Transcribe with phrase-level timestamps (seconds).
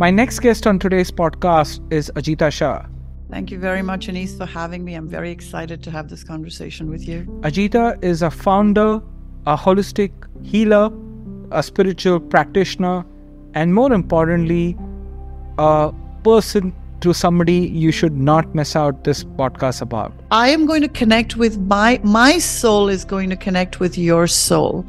[0.00, 2.86] My next guest on today's podcast is Ajita Shah.
[3.30, 4.94] Thank you very much, Anees, for having me.
[4.94, 7.24] I'm very excited to have this conversation with you.
[7.42, 9.02] Ajita is a founder,
[9.46, 10.10] a holistic
[10.42, 10.88] healer,
[11.50, 13.04] a spiritual practitioner,
[13.52, 14.74] and more importantly,
[15.58, 15.92] a
[16.24, 16.72] person
[17.02, 20.14] to somebody you should not miss out this podcast about.
[20.30, 24.26] I am going to connect with my my soul is going to connect with your
[24.28, 24.86] soul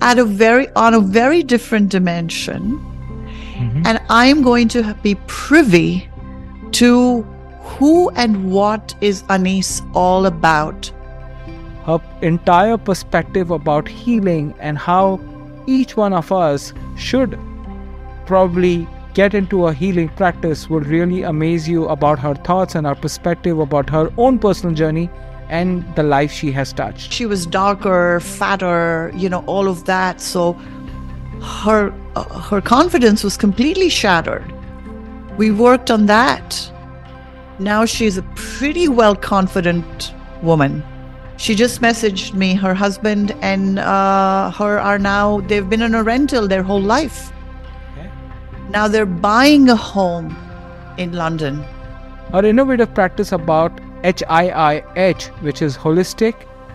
[0.00, 2.82] at a very on a very different dimension.
[3.54, 3.86] Mm-hmm.
[3.86, 6.08] And I am going to be privy
[6.72, 7.22] to
[7.62, 10.90] who and what is Anees all about?
[11.86, 15.20] Her entire perspective about healing and how
[15.66, 17.38] each one of us should
[18.26, 22.94] probably get into a healing practice would really amaze you about her thoughts and her
[22.94, 25.08] perspective about her own personal journey
[25.48, 27.12] and the life she has touched.
[27.12, 30.20] She was darker, fatter, you know, all of that.
[30.20, 30.58] So
[31.42, 34.52] her uh, her confidence was completely shattered.
[35.36, 36.70] We worked on that
[37.58, 40.82] now she's a pretty well confident woman.
[41.36, 42.54] She just messaged me.
[42.54, 47.32] Her husband and uh, her are now, they've been in a rental their whole life.
[47.92, 48.10] Okay.
[48.70, 50.36] Now they're buying a home
[50.98, 51.64] in London.
[52.32, 56.34] Our innovative practice about HIIH, which is holistic,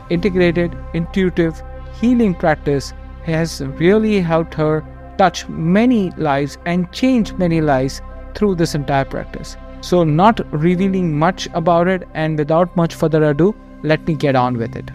[0.09, 1.61] integrated, intuitive
[1.99, 4.83] healing practice, has really helped her
[5.17, 8.01] touch many lives and change many lives
[8.35, 9.57] through this entire practice.
[9.81, 14.57] So, not revealing much about it, and without much further ado, let me get on
[14.57, 14.91] with it.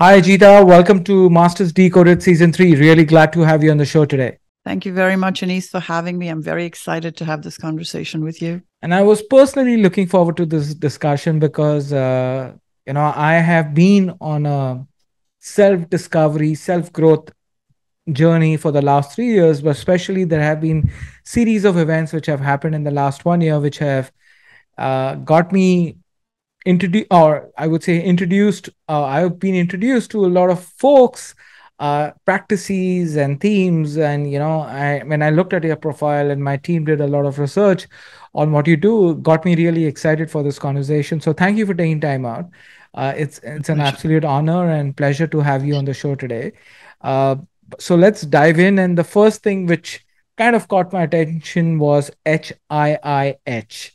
[0.00, 0.66] Hi, Ajita.
[0.66, 2.74] Welcome to Masters Decoded Season 3.
[2.76, 4.39] Really glad to have you on the show today.
[4.64, 6.28] Thank you very much, Anees, for having me.
[6.28, 8.62] I'm very excited to have this conversation with you.
[8.82, 12.52] And I was personally looking forward to this discussion because, uh,
[12.86, 14.86] you know, I have been on a
[15.38, 17.30] self discovery, self growth
[18.12, 20.90] journey for the last three years, but especially there have been
[21.24, 24.12] series of events which have happened in the last one year, which have
[24.78, 25.96] uh, got me
[26.66, 28.68] introduced, or I would say introduced.
[28.88, 31.34] Uh, I've been introduced to a lot of folks,
[31.80, 36.44] uh, practices and themes, and you know, I, when I looked at your profile and
[36.44, 37.88] my team did a lot of research
[38.34, 41.20] on what you do, got me really excited for this conversation.
[41.20, 42.50] So thank you for taking time out.
[42.92, 46.52] Uh, it's it's an absolute honor and pleasure to have you on the show today.
[47.00, 47.36] Uh,
[47.78, 48.78] so let's dive in.
[48.78, 50.04] And the first thing which
[50.36, 53.92] kind of caught my attention was HIIH.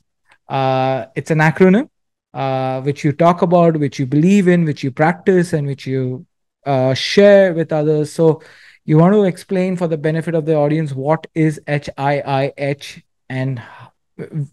[0.47, 1.90] Uh, it's an acronym
[2.34, 6.25] uh, which you talk about, which you believe in, which you practice, and which you
[6.65, 8.11] uh, share with others.
[8.11, 8.41] So
[8.85, 13.61] you want to explain for the benefit of the audience what is HIIH and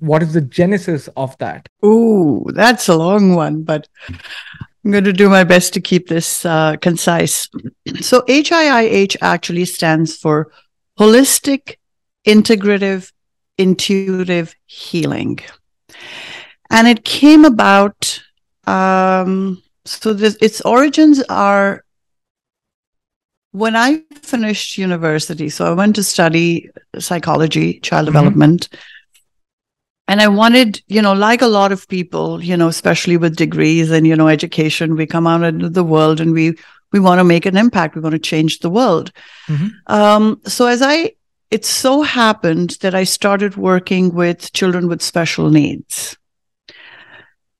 [0.01, 1.69] what is the genesis of that?
[1.85, 6.45] Ooh, that's a long one, but I'm going to do my best to keep this
[6.45, 7.49] uh, concise.
[8.01, 10.53] So, HIIH actually stands for
[10.99, 11.77] Holistic
[12.27, 13.13] Integrative
[13.59, 15.41] Intuitive Healing.
[16.71, 18.23] And it came about,
[18.67, 21.85] um, so this, its origins are
[23.53, 25.49] when I finished university.
[25.49, 28.15] So, I went to study psychology, child mm-hmm.
[28.15, 28.69] development
[30.09, 33.91] and i wanted you know like a lot of people you know especially with degrees
[33.91, 36.55] and you know education we come out into the world and we
[36.93, 39.13] we want to make an impact we want to change the world
[39.47, 39.69] mm-hmm.
[39.87, 41.13] um, so as i
[41.51, 46.17] it so happened that i started working with children with special needs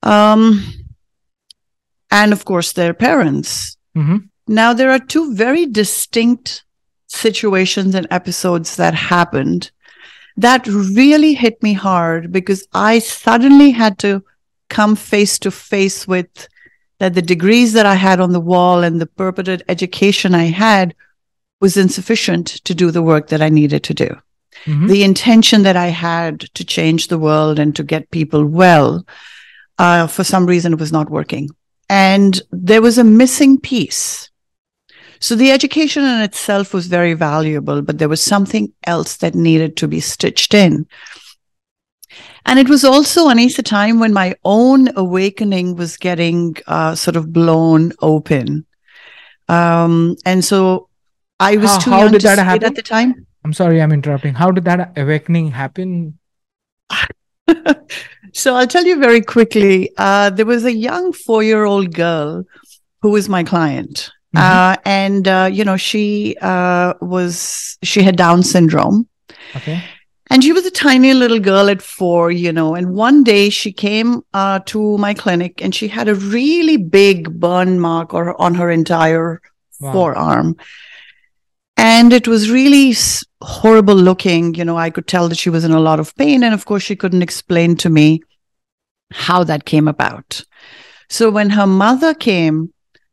[0.03, 0.63] um,
[2.11, 4.19] and of course their parents mm-hmm.
[4.47, 6.65] Now there are two very distinct
[7.07, 9.71] situations and episodes that happened
[10.37, 14.25] that really hit me hard because I suddenly had to
[14.69, 16.49] come face to face with
[16.99, 20.95] that the degrees that I had on the wall and the purported education I had
[21.61, 24.09] was insufficient to do the work that I needed to do.
[24.65, 24.87] Mm-hmm.
[24.87, 29.07] The intention that I had to change the world and to get people well,
[29.79, 31.51] uh, for some reason, was not working.
[31.89, 34.31] And there was a missing piece.
[35.23, 39.77] So the education in itself was very valuable, but there was something else that needed
[39.77, 40.85] to be stitched in.
[42.45, 47.15] And it was also, Anees, a time when my own awakening was getting uh, sort
[47.15, 48.67] of blown open.
[49.49, 50.89] Um, and so
[51.39, 52.65] I was how, too how young did to that happen?
[52.65, 53.25] at the time.
[53.45, 54.35] I'm sorry, I'm interrupting.
[54.35, 56.19] How did that awakening happen?
[58.33, 59.93] so I'll tell you very quickly.
[59.97, 62.45] Uh, there was a young four year old girl
[63.03, 64.11] who was my client.
[64.35, 64.39] Mm-hmm.
[64.39, 69.09] Uh, and uh, you know, she uh, was she had Down syndrome.
[69.55, 69.83] Okay.
[70.31, 72.75] And she was a tiny little girl at four, you know.
[72.75, 77.39] And one day she came uh, to my clinic and she had a really big
[77.39, 79.43] burn mark or on her entire
[79.79, 79.93] wow.
[79.93, 80.57] forearm.
[81.77, 82.95] And it was really
[83.43, 84.55] horrible looking.
[84.55, 86.43] You know, I could tell that she was in a lot of pain.
[86.43, 88.23] And of course, she couldn't explain to me
[89.13, 90.43] how that came about.
[91.11, 92.73] So when her mother came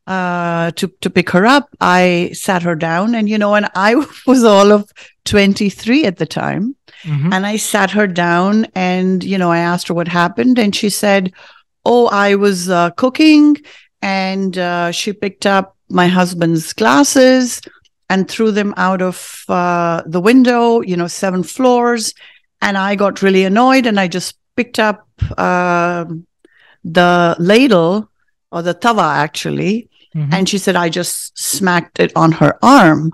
[0.09, 3.93] uh, to to pick her up, I sat her down, and you know, and I
[4.27, 4.91] was all of
[5.23, 7.31] twenty three at the time, mm-hmm.
[7.31, 10.89] and I sat her down, and you know, I asked her what happened, and she
[10.89, 11.31] said,
[11.85, 13.57] "Oh, I was uh, cooking,
[14.01, 17.61] and uh, she picked up my husband's glasses."
[18.11, 22.15] And threw them out of uh, the window, you know, seven floors.
[22.59, 25.07] And I got really annoyed and I just picked up
[25.37, 26.05] uh,
[26.83, 28.09] the ladle
[28.51, 29.88] or the tava actually.
[30.15, 30.33] Mm-hmm.
[30.33, 33.13] And she said, I just smacked it on her arm.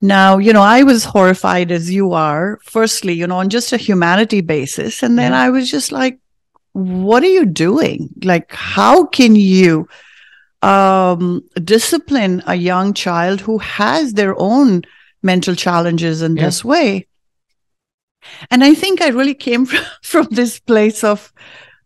[0.00, 3.78] Now, you know, I was horrified as you are, firstly, you know, on just a
[3.78, 5.02] humanity basis.
[5.02, 5.40] And then yeah.
[5.40, 6.18] I was just like,
[6.74, 8.10] what are you doing?
[8.22, 9.88] Like, how can you
[10.60, 14.82] um, discipline a young child who has their own
[15.22, 16.44] mental challenges in yeah.
[16.44, 17.06] this way?
[18.50, 21.32] And I think I really came from, from this place of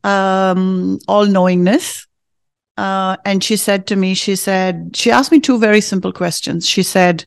[0.03, 2.08] um, all knowingness.
[2.79, 6.65] Uh, and she said to me, she said, she asked me two very simple questions.
[6.65, 7.27] She said,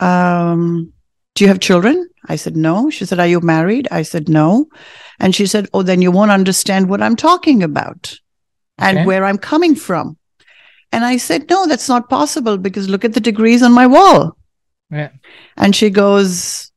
[0.00, 0.90] um,
[1.34, 2.08] Do you have children?
[2.30, 2.88] I said, No.
[2.88, 3.86] She said, Are you married?
[3.90, 4.68] I said, No.
[5.20, 8.18] And she said, Oh, then you won't understand what I'm talking about
[8.78, 10.16] and where I'm coming from.
[10.92, 14.34] And I said, No, that's not possible because look at the degrees on my wall.
[14.90, 15.10] Yeah.
[15.58, 16.72] And she goes,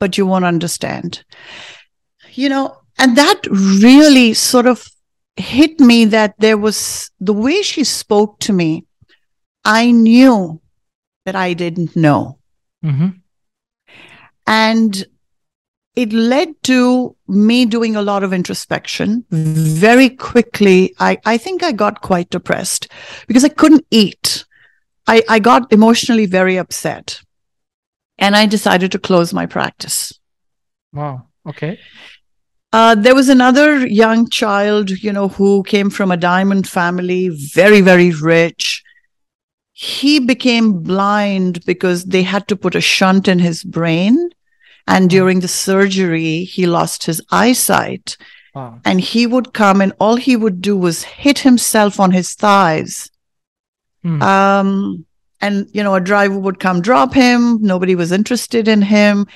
[0.00, 1.22] But you won't understand.
[2.32, 4.88] You know, and that really sort of
[5.36, 8.84] hit me that there was the way she spoke to me,
[9.64, 10.60] I knew
[11.24, 12.38] that I didn't know.
[12.84, 13.08] Mm-hmm.
[14.46, 15.06] And
[15.96, 20.94] it led to me doing a lot of introspection very quickly.
[21.00, 22.88] I, I think I got quite depressed
[23.26, 24.44] because I couldn't eat.
[25.06, 27.20] I, I got emotionally very upset
[28.18, 30.12] and I decided to close my practice.
[30.92, 31.28] Wow.
[31.48, 31.78] Okay.
[32.72, 37.80] Uh, there was another young child, you know, who came from a diamond family, very,
[37.80, 38.82] very rich.
[39.72, 44.30] He became blind because they had to put a shunt in his brain.
[44.86, 45.08] And hmm.
[45.08, 48.16] during the surgery, he lost his eyesight.
[48.54, 48.80] Wow.
[48.84, 53.10] And he would come and all he would do was hit himself on his thighs.
[54.02, 54.22] Hmm.
[54.22, 55.06] Um,
[55.40, 57.58] and, you know, a driver would come drop him.
[57.60, 59.26] Nobody was interested in him.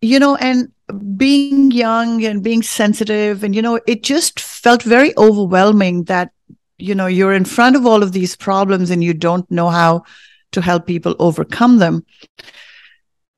[0.00, 0.70] You know, and
[1.16, 6.30] being young and being sensitive and you know it just felt very overwhelming that
[6.76, 10.02] you know you're in front of all of these problems and you don't know how
[10.52, 12.04] to help people overcome them.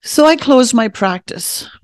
[0.03, 1.79] So i closed my practice mm.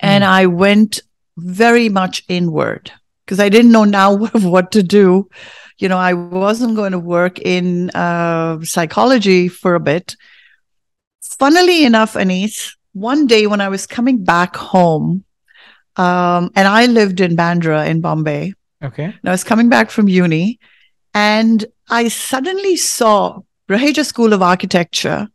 [0.00, 1.00] and i went
[1.36, 2.92] very much inward
[3.24, 5.28] because i didn't know now what to do.
[5.78, 10.16] You know i wasn't going to work in uh, psychology for a bit.
[11.38, 15.24] Funnily enough Anees one day when I was coming back home,
[15.96, 18.54] um, and I lived in Bandra in Bombay.
[18.82, 19.04] Okay.
[19.04, 20.58] And I was coming back from uni,
[21.12, 25.28] and I suddenly saw Raheja School of Architecture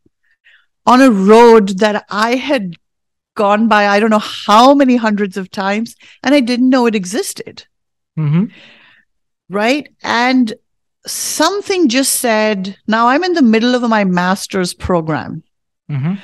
[0.85, 2.75] on a road that I had
[3.35, 6.95] gone by, I don't know how many hundreds of times, and I didn't know it
[6.95, 7.65] existed.
[8.17, 8.45] Mm-hmm.
[9.49, 9.87] Right.
[10.03, 10.53] And
[11.07, 15.43] something just said, now I'm in the middle of my master's program.
[15.89, 16.15] Mm-hmm.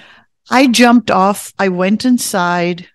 [0.49, 1.53] I jumped off.
[1.57, 2.87] I went inside.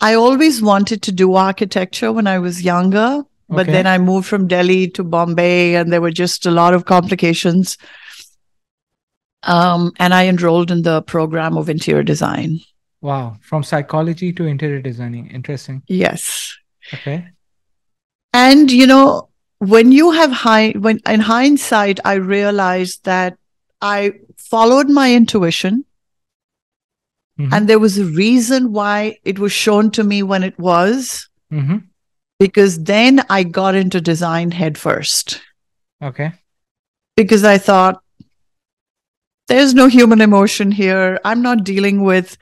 [0.00, 4.48] I always wanted to do architecture when I was younger, but then I moved from
[4.48, 7.78] Delhi to Bombay and there were just a lot of complications.
[9.42, 12.60] Um, and I enrolled in the program of interior design.
[13.00, 13.36] Wow.
[13.42, 15.30] From psychology to interior designing.
[15.30, 15.82] Interesting.
[15.86, 16.56] Yes.
[16.92, 17.26] Okay.
[18.32, 23.38] And, you know, when you have high, when in hindsight, I realized that
[23.80, 25.84] I followed my intuition.
[27.38, 27.52] Mm-hmm.
[27.52, 31.78] And there was a reason why it was shown to me when it was, mm-hmm.
[32.38, 35.40] because then I got into design head first.
[36.02, 36.32] Okay.
[37.16, 38.02] Because I thought,
[39.48, 41.20] there's no human emotion here.
[41.24, 42.38] I'm not dealing with,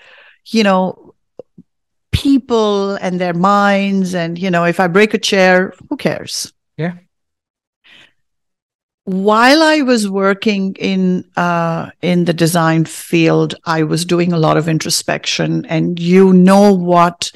[0.47, 1.15] you know,
[2.13, 4.15] people and their minds.
[4.15, 6.53] And, you know, if I break a chair, who cares?
[6.77, 6.95] Yeah
[9.05, 14.57] while I was working in uh, in the design field, I was doing a lot
[14.57, 17.33] of introspection, and you know what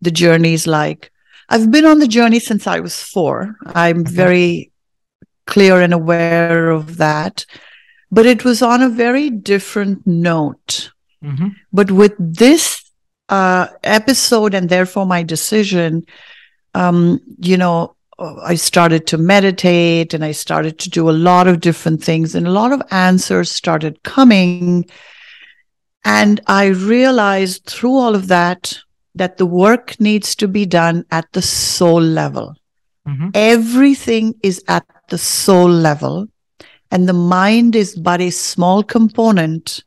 [0.00, 1.12] the journey is like.
[1.48, 3.56] I've been on the journey since I was four.
[3.66, 4.12] I'm okay.
[4.12, 4.70] very
[5.46, 7.44] clear and aware of that,
[8.10, 10.90] but it was on a very different note.
[11.22, 11.48] Mm-hmm.
[11.72, 12.82] But with this
[13.28, 16.06] uh, episode, and therefore my decision,
[16.74, 21.60] um, you know, I started to meditate and I started to do a lot of
[21.60, 24.84] different things, and a lot of answers started coming.
[26.04, 28.78] And I realized through all of that
[29.14, 32.54] that the work needs to be done at the soul level.
[33.08, 33.30] Mm-hmm.
[33.34, 36.28] Everything is at the soul level,
[36.90, 39.82] and the mind is but a small component.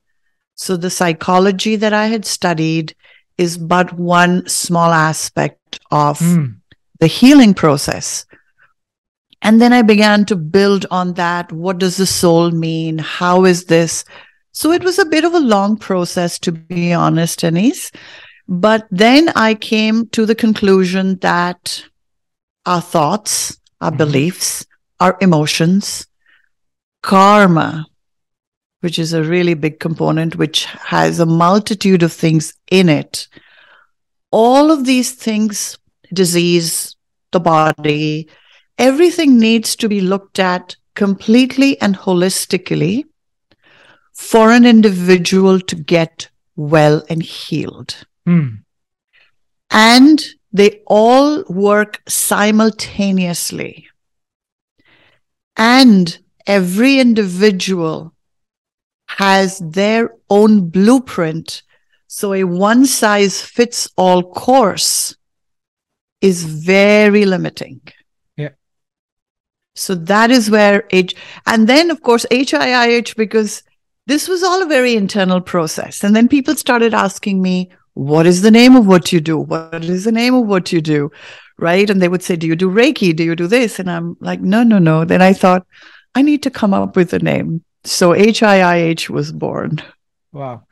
[0.55, 2.95] So the psychology that I had studied
[3.37, 6.55] is but one small aspect of mm.
[7.03, 8.25] The healing process.
[9.41, 11.51] And then I began to build on that.
[11.51, 12.97] What does the soul mean?
[12.97, 14.05] How is this?
[14.53, 17.93] So it was a bit of a long process, to be honest, Anees.
[18.47, 21.83] But then I came to the conclusion that
[22.65, 23.97] our thoughts, our mm-hmm.
[23.97, 24.65] beliefs,
[25.01, 26.07] our emotions,
[27.01, 27.85] karma,
[28.79, 33.27] which is a really big component, which has a multitude of things in it.
[34.31, 35.77] All of these things,
[36.13, 36.95] disease,
[37.31, 38.29] the body,
[38.77, 43.03] everything needs to be looked at completely and holistically
[44.13, 48.05] for an individual to get well and healed.
[48.27, 48.63] Mm.
[49.71, 53.87] And they all work simultaneously.
[55.55, 58.13] And every individual
[59.07, 61.63] has their own blueprint.
[62.07, 65.15] So a one size fits all course
[66.23, 67.81] is very limiting.
[68.37, 68.55] Yeah.
[69.75, 71.15] So that is where H,
[71.45, 73.61] and then of course HIIH, because
[74.07, 76.03] this was all a very internal process.
[76.03, 79.37] And then people started asking me, what is the name of what you do?
[79.37, 81.11] What is the name of what you do?
[81.59, 81.89] Right.
[81.89, 83.15] And they would say, Do you do Reiki?
[83.15, 83.77] Do you do this?
[83.77, 85.05] And I'm like, No, no, no.
[85.05, 85.67] Then I thought,
[86.15, 87.63] I need to come up with a name.
[87.83, 89.77] So HIIH was born.
[90.31, 90.63] Wow.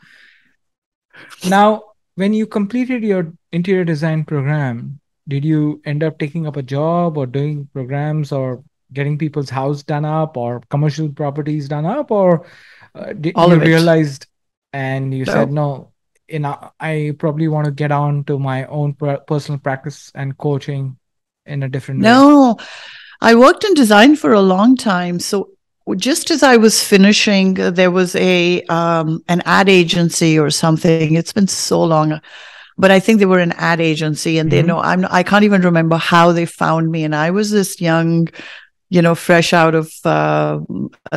[1.48, 1.84] Now,
[2.16, 5.01] when you completed your interior design program,
[5.32, 8.62] did you end up taking up a job or doing programs or
[8.92, 12.46] getting people's house done up or commercial properties done up or
[12.96, 14.28] uh, did All you realized
[14.74, 15.32] and you no.
[15.32, 15.70] said no.
[16.28, 18.94] You know i probably want to get on to my own
[19.28, 20.98] personal practice and coaching
[21.46, 22.54] in a different no.
[22.54, 22.66] Way.
[23.22, 25.20] i worked in design for a long time.
[25.20, 25.50] So
[25.96, 31.16] just as i was finishing there was a um, an ad agency or something.
[31.16, 32.20] It's been so long
[32.82, 34.58] but i think they were an ad agency and mm-hmm.
[34.58, 37.80] they know i'm i can't even remember how they found me and i was this
[37.80, 38.28] young
[38.90, 40.60] you know fresh out of uh,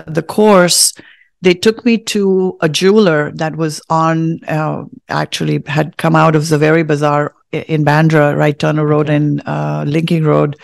[0.07, 0.93] the course
[1.41, 6.43] they took me to a jeweler that was on uh, actually had come out of
[6.43, 10.57] Zaveri Bazaar in Bandra, right Turner Road and uh, Linking Road,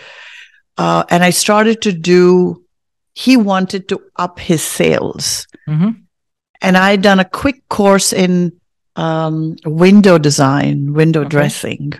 [0.77, 2.65] uh, and I started to do.
[3.13, 5.91] He wanted to up his sales, mm-hmm.
[6.61, 8.59] and I had done a quick course in
[9.01, 11.29] um, window design, window okay.
[11.29, 11.93] dressing.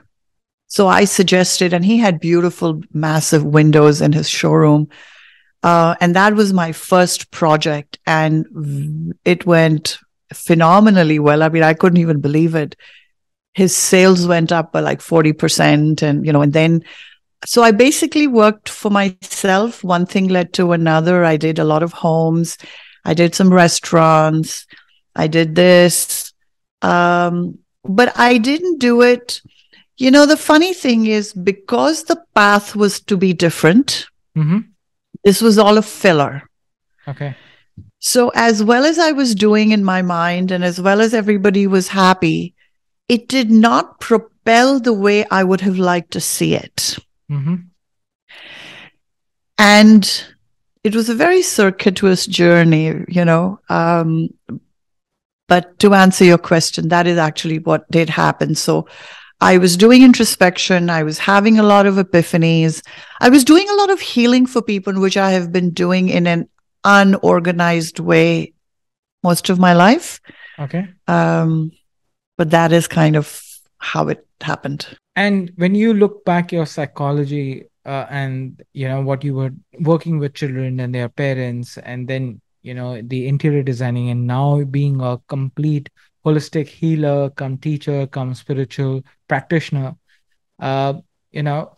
[0.67, 4.87] So I suggested, and he had beautiful, massive windows in his showroom.
[5.63, 9.97] Uh, and that was my first project, and it went
[10.31, 11.41] phenomenally well.
[11.41, 12.75] I mean, I couldn't even believe it.
[13.55, 16.03] His sales went up by like 40%.
[16.03, 16.83] And, you know, and then,
[17.45, 19.83] so I basically worked for myself.
[19.83, 21.25] One thing led to another.
[21.25, 22.57] I did a lot of homes,
[23.03, 24.67] I did some restaurants,
[25.15, 26.20] I did this.
[26.81, 29.41] Um, but I didn't do it.
[29.97, 34.07] You know, the funny thing is because the path was to be different.
[34.35, 34.71] Mm-hmm
[35.23, 36.43] this was all a filler.
[37.07, 37.35] Okay.
[37.99, 41.67] So, as well as I was doing in my mind and as well as everybody
[41.67, 42.55] was happy,
[43.07, 46.97] it did not propel the way I would have liked to see it.
[47.29, 47.55] Mm-hmm.
[49.57, 50.25] And
[50.83, 53.59] it was a very circuitous journey, you know.
[53.69, 54.29] Um,
[55.51, 58.55] but to answer your question, that is actually what did happen.
[58.55, 58.87] So
[59.41, 60.89] I was doing introspection.
[60.89, 62.81] I was having a lot of epiphanies.
[63.19, 66.25] I was doing a lot of healing for people, which I have been doing in
[66.25, 66.47] an
[66.85, 68.53] unorganized way
[69.23, 70.21] most of my life.
[70.57, 70.87] Okay.
[71.09, 71.73] Um,
[72.37, 73.43] but that is kind of
[73.79, 74.87] how it happened.
[75.17, 80.17] And when you look back your psychology uh, and you know what you were working
[80.17, 85.01] with children and their parents, and then you know the interior designing, and now being
[85.01, 85.89] a complete
[86.25, 89.95] holistic healer, come teacher, come spiritual practitioner.
[90.59, 90.93] Uh,
[91.31, 91.75] you know,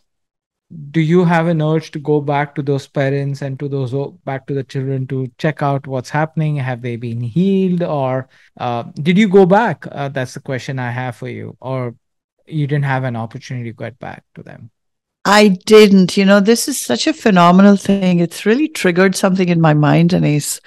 [0.92, 3.94] do you have an urge to go back to those parents and to those
[4.26, 6.56] back to the children to check out what's happening?
[6.58, 9.86] Have they been healed, or uh, did you go back?
[9.92, 11.96] Uh, that's the question I have for you, or
[12.46, 14.70] you didn't have an opportunity to get back to them.
[15.26, 16.18] I didn't.
[16.18, 18.20] You know, this is such a phenomenal thing.
[18.20, 20.60] It's really triggered something in my mind, Anees.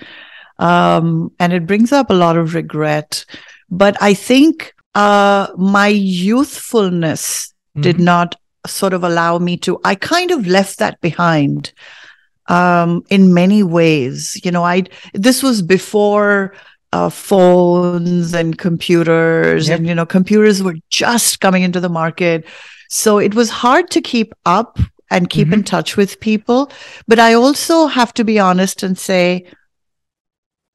[0.58, 3.26] Um, and it brings up a lot of regret
[3.70, 7.80] but I think uh, my youthfulness mm-hmm.
[7.82, 8.36] did not
[8.66, 11.72] sort of allow me to, I kind of left that behind
[12.48, 14.40] um, in many ways.
[14.44, 14.84] You know, I,
[15.14, 16.54] this was before
[16.92, 19.78] uh, phones and computers yep.
[19.78, 22.46] and, you know, computers were just coming into the market.
[22.88, 24.78] So it was hard to keep up
[25.10, 25.54] and keep mm-hmm.
[25.54, 26.70] in touch with people.
[27.06, 29.46] But I also have to be honest and say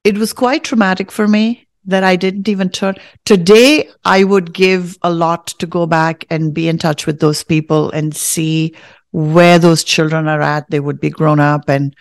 [0.03, 2.95] it was quite traumatic for me that I didn't even turn.
[3.25, 7.43] Today, I would give a lot to go back and be in touch with those
[7.43, 8.75] people and see
[9.11, 10.69] where those children are at.
[10.69, 11.95] They would be grown up and,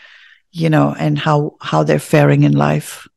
[0.53, 3.09] you know, and how, how they're faring in life.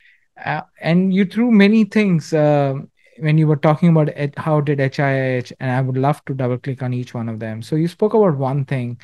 [0.44, 2.76] Uh, and you threw many things uh,
[3.20, 6.58] when you were talking about it, how did HIH, and I would love to double
[6.58, 7.62] click on each one of them.
[7.62, 9.00] So you spoke about one thing,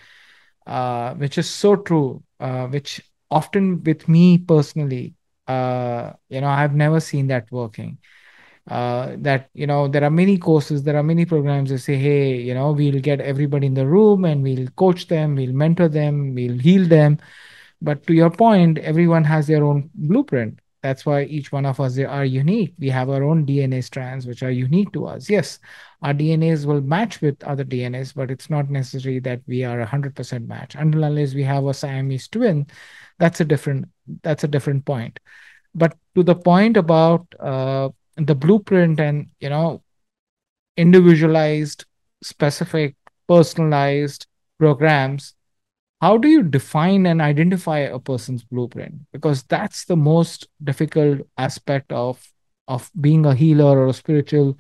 [0.67, 3.01] uh, which is so true, uh, which
[3.31, 5.15] often with me personally,
[5.47, 7.97] uh, you know, I've never seen that working.
[8.69, 12.35] Uh, that you know there are many courses there are many programs that say hey
[12.39, 16.35] you know we'll get everybody in the room and we'll coach them we'll mentor them
[16.35, 17.17] we'll heal them
[17.81, 21.97] but to your point everyone has their own blueprint that's why each one of us
[21.99, 22.73] are unique.
[22.79, 25.29] We have our own dna strands which are unique to us.
[25.29, 25.59] Yes
[26.01, 30.47] our dnas will match with other dnas but it's not necessary that we are 100%
[30.47, 30.75] match.
[30.75, 32.67] Until unless we have a siamese twin
[33.17, 33.89] that's a different
[34.23, 35.19] that's a different point.
[35.75, 39.83] But to the point about uh, the blueprint and you know
[40.77, 41.85] individualized
[42.23, 42.95] specific
[43.27, 45.35] personalized programs
[46.01, 48.95] how do you define and identify a person's blueprint?
[49.11, 52.25] Because that's the most difficult aspect of
[52.67, 54.57] of being a healer or a spiritual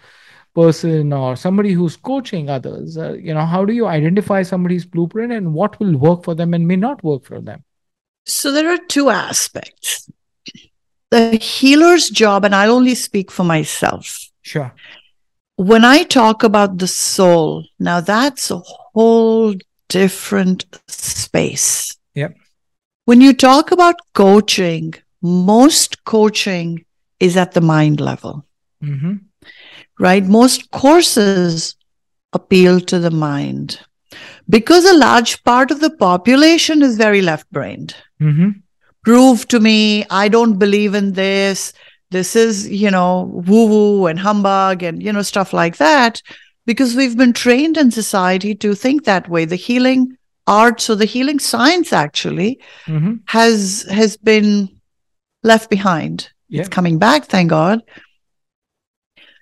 [0.55, 2.97] person or somebody who's coaching others.
[2.97, 6.53] Uh, you know how do you identify somebody's blueprint and what will work for them
[6.53, 7.63] and may not work for them?
[8.25, 10.09] So there are two aspects.
[11.11, 14.29] The healer's job and i'll only speak for myself.
[14.41, 14.73] Sure.
[15.55, 19.55] When i talk about the soul now that's a whole
[19.89, 21.97] different space.
[22.15, 22.35] Yep.
[23.05, 26.85] When you talk about coaching, most coaching
[27.19, 28.45] is at the mind level,
[28.83, 29.15] mm-hmm.
[29.99, 30.23] right?
[30.23, 31.75] Most courses
[32.33, 33.79] appeal to the mind
[34.47, 37.95] because a large part of the population is very left brained.
[38.21, 38.49] Mm-hmm.
[39.03, 41.73] Prove to me, I don't believe in this.
[42.11, 46.21] This is, you know, woo woo and humbug and, you know, stuff like that
[46.69, 49.43] because we've been trained in society to think that way.
[49.43, 53.15] The healing arts or the healing science actually mm-hmm.
[53.25, 54.79] has has been
[55.41, 56.29] left behind.
[56.47, 56.59] Yeah.
[56.59, 57.81] It's coming back, thank God.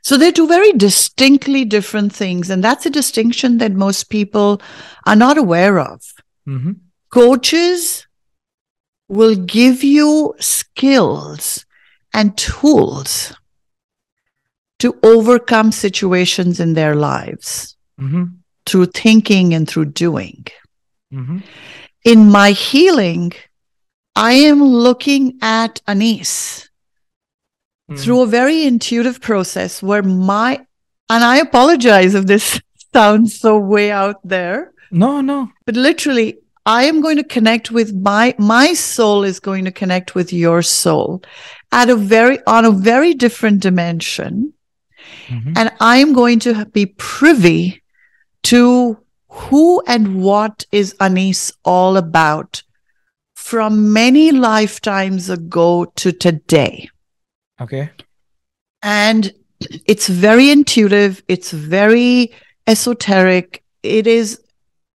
[0.03, 2.49] So they're two very distinctly different things.
[2.49, 4.61] And that's a distinction that most people
[5.05, 6.01] are not aware of.
[6.47, 6.71] Mm-hmm.
[7.09, 8.07] Coaches
[9.09, 11.65] will give you skills
[12.13, 13.33] and tools
[14.79, 18.25] to overcome situations in their lives mm-hmm.
[18.65, 20.45] through thinking and through doing.
[21.13, 21.39] Mm-hmm.
[22.03, 23.33] In my healing,
[24.15, 26.67] I am looking at Anees
[27.89, 27.99] mm.
[27.99, 30.55] through a very intuitive process where my,
[31.09, 32.59] and I apologize if this
[32.93, 34.73] sounds so way out there.
[34.91, 35.51] No, no.
[35.65, 40.15] But literally, I am going to connect with my, my soul is going to connect
[40.15, 41.23] with your soul
[41.71, 44.53] at a very, on a very different dimension.
[45.27, 45.53] Mm-hmm.
[45.55, 47.81] And I'm going to be privy
[48.43, 48.97] to
[49.29, 52.63] who and what is Anees all about
[53.35, 56.89] from many lifetimes ago to today.
[57.61, 57.89] Okay.
[58.81, 59.31] And
[59.85, 62.31] it's very intuitive, it's very
[62.67, 63.63] esoteric.
[63.83, 64.41] It is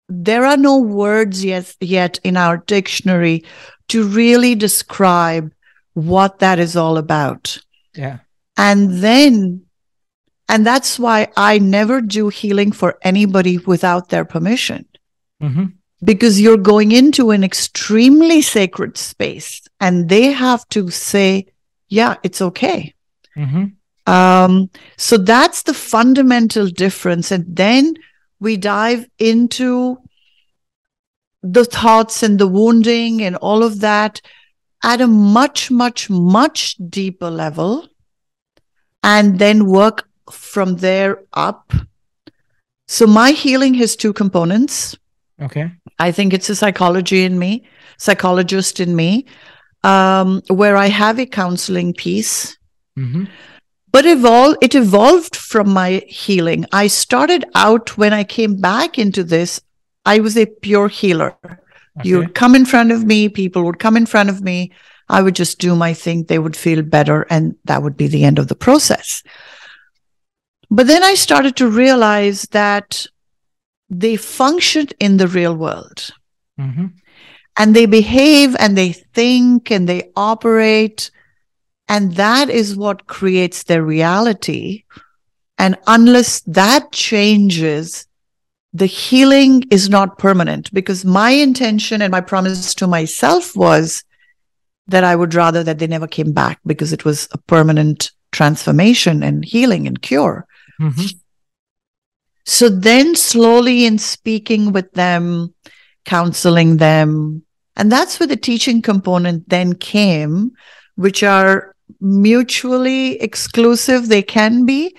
[0.09, 3.43] there are no words yet yet in our dictionary
[3.87, 5.51] to really describe
[5.93, 7.57] what that is all about.
[7.95, 8.19] Yeah.
[8.57, 9.65] And then
[10.51, 14.85] and that's why I never do healing for anybody without their permission.
[15.41, 15.67] Mm-hmm.
[16.03, 21.47] Because you're going into an extremely sacred space and they have to say,
[21.87, 22.93] yeah, it's okay.
[23.37, 24.11] Mm-hmm.
[24.11, 27.31] Um, so that's the fundamental difference.
[27.31, 27.93] And then
[28.41, 29.99] we dive into
[31.41, 34.19] the thoughts and the wounding and all of that
[34.83, 37.87] at a much, much, much deeper level
[39.01, 41.73] and then work from there up.
[42.87, 44.97] So my healing has two components.
[45.41, 45.71] Okay.
[45.97, 47.63] I think it's a psychology in me,
[47.97, 49.25] psychologist in me,
[49.83, 52.57] um, where I have a counseling piece.
[52.97, 53.25] Mm-hmm.
[53.91, 56.65] But evol- it evolved from my healing.
[56.71, 59.61] I started out when I came back into this,
[60.05, 61.37] I was a pure healer.
[61.43, 62.09] Okay.
[62.09, 64.71] You would come in front of me, people would come in front of me.
[65.09, 66.23] I would just do my thing.
[66.23, 69.23] They would feel better, and that would be the end of the process.
[70.71, 73.05] But then I started to realize that
[73.89, 76.09] they function in the real world.
[76.57, 76.87] Mm-hmm.
[77.57, 81.11] And they behave and they think and they operate.
[81.89, 84.85] And that is what creates their reality.
[85.57, 88.07] And unless that changes,
[88.71, 94.05] the healing is not permanent because my intention and my promise to myself was
[94.87, 99.21] that I would rather that they never came back because it was a permanent transformation
[99.21, 100.47] and healing and cure.
[100.81, 101.17] Mm-hmm.
[102.45, 105.53] So then, slowly in speaking with them,
[106.05, 107.43] counseling them,
[107.75, 110.51] and that's where the teaching component then came,
[110.95, 114.07] which are mutually exclusive.
[114.07, 114.95] They can be,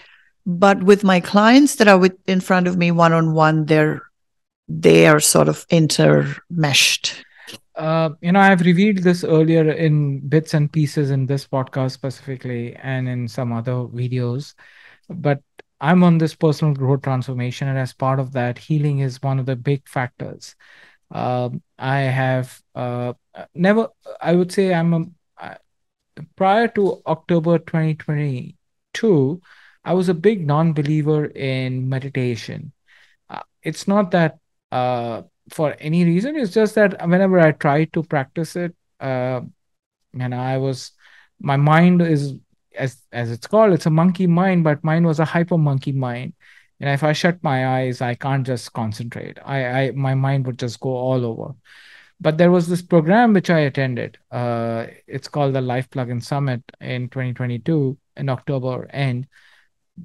[0.46, 4.02] but with my clients that are with, in front of me one on one, they're
[4.68, 7.22] they are sort of intermeshed.
[7.74, 12.74] Uh, you know, I've revealed this earlier in bits and pieces in this podcast specifically
[12.76, 14.54] and in some other videos,
[15.08, 15.40] but
[15.82, 19.46] I'm on this personal growth transformation, and as part of that, healing is one of
[19.46, 20.54] the big factors.
[21.10, 23.14] Um, I have uh,
[23.52, 23.88] never,
[24.20, 25.06] I would say, I'm a,
[25.38, 25.54] uh,
[26.36, 29.42] prior to October 2022,
[29.84, 32.72] I was a big non believer in meditation.
[33.28, 34.38] Uh, it's not that
[34.70, 39.40] uh, for any reason, it's just that whenever I tried to practice it, uh,
[40.14, 40.92] and I was,
[41.40, 42.34] my mind is
[42.76, 46.34] as as it's called it's a monkey mind but mine was a hyper monkey mind.
[46.80, 49.38] And if i shut my eyes i can't just concentrate.
[49.44, 51.54] I i my mind would just go all over.
[52.20, 54.18] But there was this program which i attended.
[54.30, 58.88] Uh, it's called the life plugin summit in 2022 in october.
[58.90, 59.26] And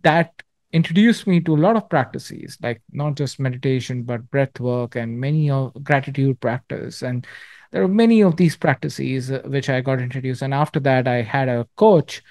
[0.03, 4.95] that introduced me to a lot of practices like not just meditation but breath work
[4.95, 7.01] and many of gratitude practice.
[7.01, 7.25] And
[7.71, 10.41] there are many of these practices uh, which i got introduced.
[10.41, 12.21] And after that i had a coach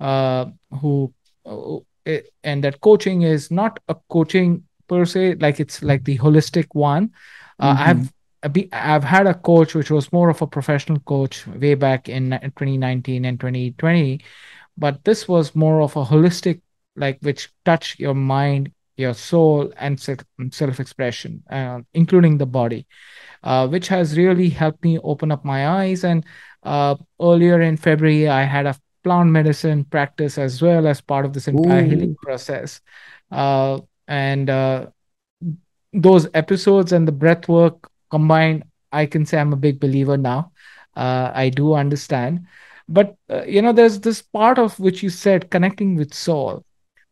[0.00, 0.46] uh,
[0.80, 1.12] who
[1.46, 1.78] uh,
[2.42, 7.10] and that coaching is not a coaching per se like it's like the holistic one
[7.60, 8.02] uh, mm-hmm.
[8.42, 12.30] i've i've had a coach which was more of a professional coach way back in
[12.30, 14.20] 2019 and 2020
[14.76, 16.60] but this was more of a holistic
[16.96, 22.86] like which touch your mind your soul and self expression uh, including the body
[23.42, 26.24] uh, which has really helped me open up my eyes and
[26.62, 31.32] uh, earlier in february i had a plant medicine practice as well as part of
[31.32, 31.88] this entire Ooh.
[31.88, 32.80] healing process.
[33.30, 34.86] Uh, and uh,
[35.92, 40.52] those episodes and the breath work combined, I can say I'm a big believer now.
[40.96, 42.46] Uh, I do understand.
[42.88, 46.64] But, uh, you know, there's this part of which you said connecting with soul.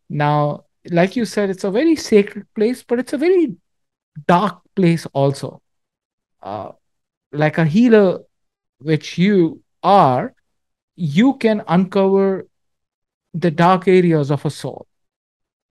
[0.08, 3.56] Now, like you said, it's a very sacred place, but it's a very
[4.26, 5.62] dark place also.
[6.42, 6.72] Uh,
[7.32, 8.20] like a healer,
[8.78, 10.34] which you are,
[11.02, 12.46] you can uncover
[13.34, 14.86] the dark areas of a soul.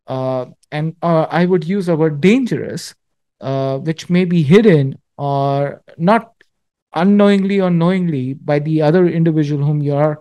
[0.05, 2.93] Uh, and uh, I would use a word dangerous,
[3.39, 6.33] uh, which may be hidden or not
[6.93, 10.19] unknowingly or knowingly by the other individual whom you are,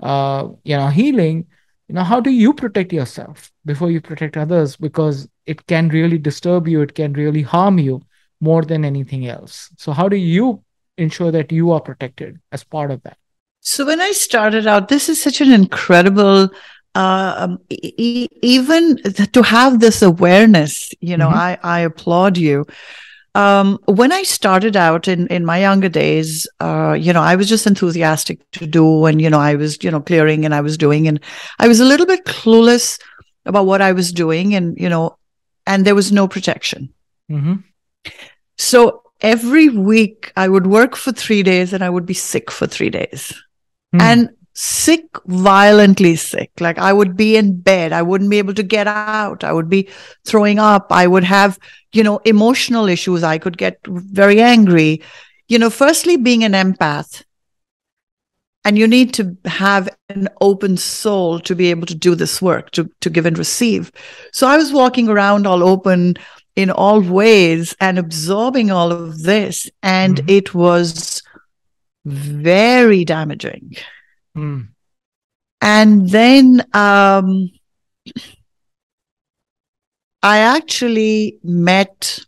[0.00, 1.46] uh, you know, healing.
[1.88, 4.74] You know, how do you protect yourself before you protect others?
[4.76, 8.00] Because it can really disturb you, it can really harm you
[8.40, 9.68] more than anything else.
[9.76, 10.64] So, how do you
[10.96, 13.18] ensure that you are protected as part of that?
[13.66, 16.50] So when I started out, this is such an incredible
[16.94, 18.96] uh, um, e- even
[19.32, 21.66] to have this awareness, you know, mm-hmm.
[21.66, 22.64] I, I applaud you.
[23.34, 27.48] Um, when I started out in, in my younger days, uh, you know, I was
[27.48, 30.78] just enthusiastic to do, and, you know, I was, you know, clearing and I was
[30.78, 31.18] doing, and
[31.58, 33.00] I was a little bit clueless
[33.46, 35.18] about what I was doing, and, you know,
[35.66, 36.94] and there was no protection.
[37.28, 37.56] Mm-hmm.
[38.58, 42.68] So every week I would work for three days and I would be sick for
[42.68, 43.34] three days
[43.94, 44.00] mm.
[44.00, 46.50] and sick, violently sick.
[46.60, 47.92] Like I would be in bed.
[47.92, 49.44] I wouldn't be able to get out.
[49.44, 49.88] I would be
[50.24, 50.86] throwing up.
[50.90, 51.58] I would have,
[51.92, 53.22] you know, emotional issues.
[53.22, 55.02] I could get very angry.
[55.48, 57.22] You know, firstly, being an empath,
[58.64, 62.72] and you need to have an open soul to be able to do this work,
[62.72, 63.92] to, to give and receive.
[64.32, 66.16] So I was walking around all open
[66.56, 69.70] in all ways and absorbing all of this.
[69.84, 70.30] And mm-hmm.
[70.30, 71.15] it was
[72.06, 73.76] very damaging.
[74.36, 74.68] Mm.
[75.60, 77.50] And then um,
[80.22, 82.20] I actually met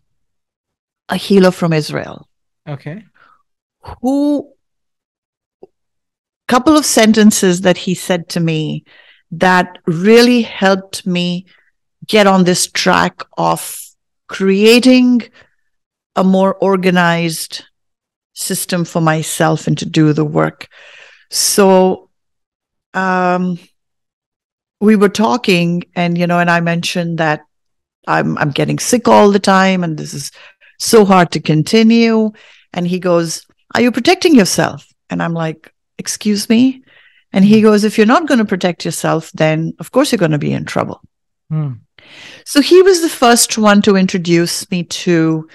[1.08, 2.28] a healer from Israel.
[2.68, 3.04] Okay.
[4.02, 4.52] Who
[6.48, 8.82] couple of sentences that he said to me
[9.30, 11.44] that really helped me
[12.06, 13.78] get on this track of
[14.28, 15.20] creating
[16.16, 17.64] a more organized
[18.38, 20.68] system for myself and to do the work.
[21.30, 22.08] So
[22.94, 23.58] um,
[24.80, 27.42] we were talking, and you know, and I mentioned that
[28.06, 30.30] I'm I'm getting sick all the time and this is
[30.78, 32.32] so hard to continue.
[32.72, 34.86] And he goes, Are you protecting yourself?
[35.10, 36.82] And I'm like, Excuse me?
[37.32, 40.30] And he goes, If you're not going to protect yourself, then of course you're going
[40.30, 41.02] to be in trouble.
[41.50, 41.72] Hmm.
[42.44, 45.48] So he was the first one to introduce me to,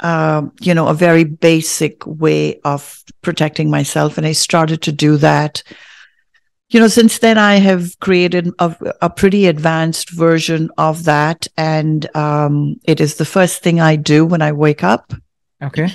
[0.00, 4.18] uh, you know, a very basic way of protecting myself.
[4.18, 5.62] And I started to do that.
[6.70, 11.46] You know, since then I have created a, a pretty advanced version of that.
[11.56, 15.12] And um, it is the first thing I do when I wake up.
[15.62, 15.88] Okay.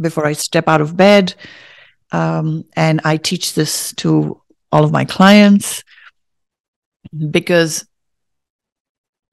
[0.00, 1.34] Before I step out of bed.
[2.12, 4.40] Um, and I teach this to
[4.72, 5.82] all of my clients
[7.30, 7.86] because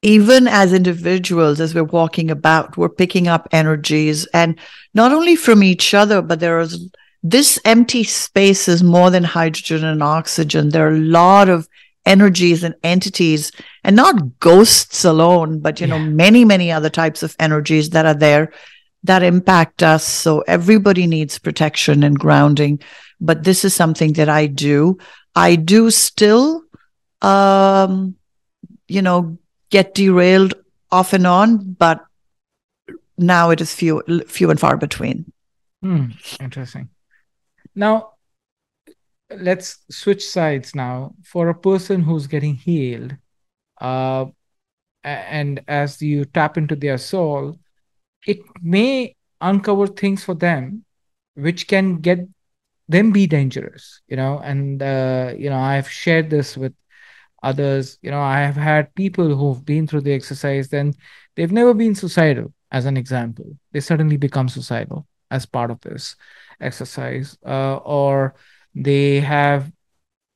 [0.03, 4.59] even as individuals, as we're walking about, we're picking up energies and
[4.93, 6.89] not only from each other, but there is
[7.23, 10.69] this empty space is more than hydrogen and oxygen.
[10.69, 11.69] There are a lot of
[12.05, 13.53] energies and entities
[13.85, 15.97] and not ghosts alone, but, you yeah.
[15.97, 18.51] know, many, many other types of energies that are there
[19.05, 20.05] that impact us.
[20.05, 22.81] So everybody needs protection and grounding.
[23.21, 24.97] But this is something that I do.
[25.33, 26.63] I do still,
[27.21, 28.15] um,
[28.89, 29.37] you know,
[29.73, 30.53] get derailed
[30.91, 32.05] off and on, but
[33.17, 35.25] now it is few few and far between.
[35.81, 36.05] Hmm,
[36.39, 36.89] interesting.
[37.73, 38.13] Now,
[39.35, 41.15] let's switch sides now.
[41.23, 43.17] For a person who's getting healed,
[43.81, 44.25] uh,
[45.03, 47.57] and as you tap into their soul,
[48.27, 50.85] it may uncover things for them
[51.33, 52.19] which can get
[52.87, 56.73] them be dangerous you know and uh, you know i've shared this with
[57.43, 60.93] others you know i have had people who've been through the exercise then
[61.35, 63.45] they've never been suicidal as an example.
[63.71, 66.15] They suddenly become suicidal as part of this
[66.59, 68.35] exercise uh, or
[68.75, 69.71] they have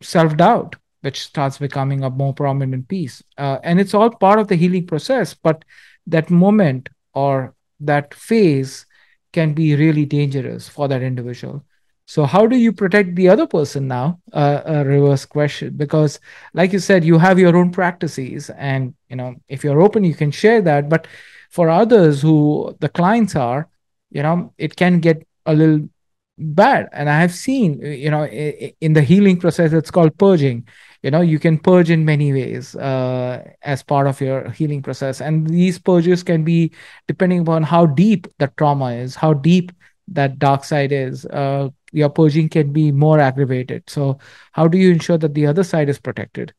[0.02, 4.56] self-doubt which starts becoming a more prominent piece uh, and it's all part of the
[4.56, 5.64] healing process but
[6.06, 8.86] that moment or that phase
[9.34, 11.64] can be really dangerous for that individual
[12.08, 14.22] so how do you protect the other person now?
[14.32, 16.22] Uh, a reverse question, because
[16.54, 20.16] like you said, you have your own practices, and you know if you're open, you
[20.16, 20.88] can share that.
[20.88, 21.06] But
[21.52, 23.68] for others who the clients are,
[24.10, 25.90] you know, it can get a little
[26.38, 26.88] bad.
[26.94, 30.66] And I have seen, you know, in the healing process, it's called purging.
[31.04, 35.20] You know, you can purge in many ways uh, as part of your healing process,
[35.20, 36.72] and these purges can be
[37.08, 39.74] depending upon how deep the trauma is, how deep
[40.08, 41.26] that dark side is.
[41.26, 43.84] Uh, your purging can be more aggravated.
[43.88, 44.20] So,
[44.52, 46.54] how do you ensure that the other side is protected?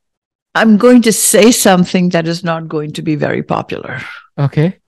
[0.55, 4.01] I'm going to say something that is not going to be very popular.
[4.39, 4.79] Okay.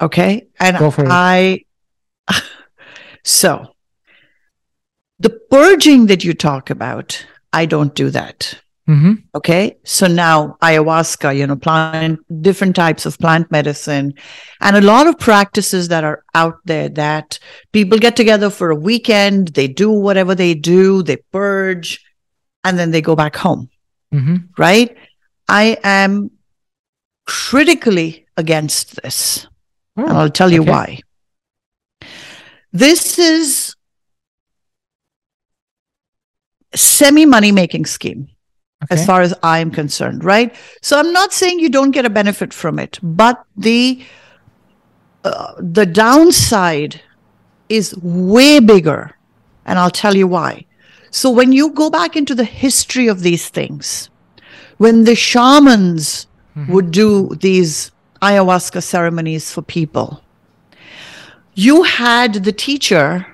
[0.00, 0.46] Okay.
[0.60, 1.64] And Go for I,
[2.30, 2.42] it.
[3.24, 3.74] so
[5.18, 8.60] the purging that you talk about, I don't do that.
[8.88, 9.12] Mm-hmm.
[9.34, 9.76] Okay.
[9.84, 14.14] So now ayahuasca, you know, plant, different types of plant medicine,
[14.62, 17.38] and a lot of practices that are out there that
[17.72, 22.02] people get together for a weekend, they do whatever they do, they purge,
[22.64, 23.68] and then they go back home.
[24.12, 24.36] Mm-hmm.
[24.56, 24.96] Right.
[25.48, 26.30] I am
[27.26, 29.46] critically against this.
[29.98, 30.70] Oh, and I'll tell you okay.
[30.70, 31.00] why.
[32.72, 33.74] This is
[36.74, 38.28] semi money making scheme
[38.84, 38.94] okay.
[38.94, 40.54] as far as I'm concerned, right?
[40.82, 44.04] So I'm not saying you don't get a benefit from it, but the
[45.24, 47.00] uh, the downside
[47.68, 49.16] is way bigger,
[49.66, 50.64] and I'll tell you why.
[51.10, 54.10] So when you go back into the history of these things,
[54.76, 56.72] when the shamans mm-hmm.
[56.72, 57.90] would do these
[58.22, 60.22] ayahuasca ceremonies for people,
[61.54, 63.26] you had the teacher,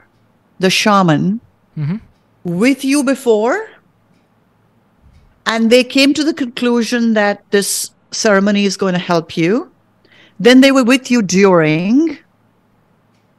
[0.58, 1.40] the shaman,
[1.76, 1.96] mm-hmm.
[2.44, 3.68] with you before
[5.46, 9.70] and they came to the conclusion that this ceremony is going to help you.
[10.40, 12.18] Then they were with you during,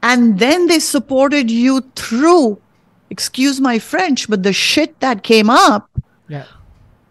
[0.02, 2.62] and then they supported you through,
[3.10, 5.90] excuse my French, but the shit that came up.
[6.28, 6.46] Yeah.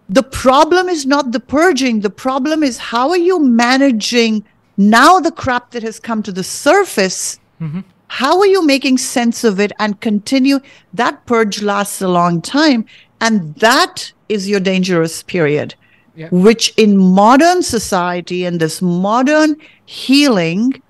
[0.08, 2.00] The problem is not the purging.
[2.00, 4.44] The problem is how are you managing
[4.76, 7.38] now the crap that has come to the surface?
[7.60, 7.80] Mm-hmm.
[8.08, 10.60] How are you making sense of it and continue?
[10.92, 12.86] That purge lasts a long time.
[13.20, 15.74] And that is your dangerous period,
[16.14, 16.28] yeah.
[16.30, 20.82] which in modern society and this modern healing,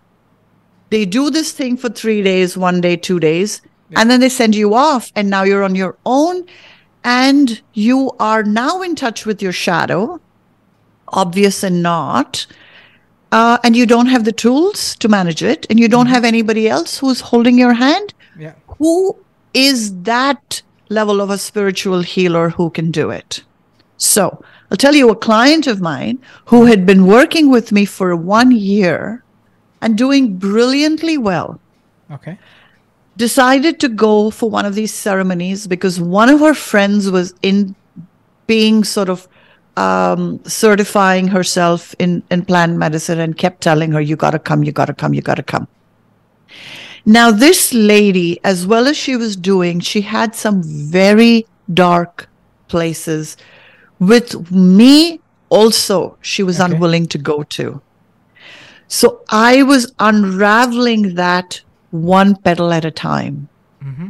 [0.91, 4.01] they do this thing for three days, one day, two days, yeah.
[4.01, 5.13] and then they send you off.
[5.17, 6.47] And now you're on your own
[7.05, 10.21] and you are now in touch with your shadow,
[11.09, 12.47] obvious and not.
[13.31, 16.15] Uh, and you don't have the tools to manage it, and you don't mm-hmm.
[16.15, 18.15] have anybody else who's holding your hand.
[18.39, 18.53] Yeah.
[18.79, 19.19] Who
[19.55, 20.63] is that
[20.95, 23.43] level of a spiritual healer who can do it.
[23.97, 28.17] So I'll tell you a client of mine who had been working with me for
[28.17, 29.23] one year
[29.81, 31.61] and doing brilliantly well.
[32.11, 32.39] Okay.
[33.17, 37.77] Decided to go for one of these ceremonies because one of her friends was in
[38.47, 39.29] being sort of
[39.77, 44.65] um, certifying herself in, in plant medicine and kept telling her, You got to come,
[44.65, 45.69] you got to come, you got to come.
[47.07, 52.29] Now, this lady, as well as she was doing, she had some very dark
[52.69, 53.37] places.
[53.99, 56.73] With me also she was okay.
[56.73, 57.81] unwilling to go to.
[58.89, 63.49] So i was unraveling that one petal at a time.
[63.83, 64.09] Mm-hmm.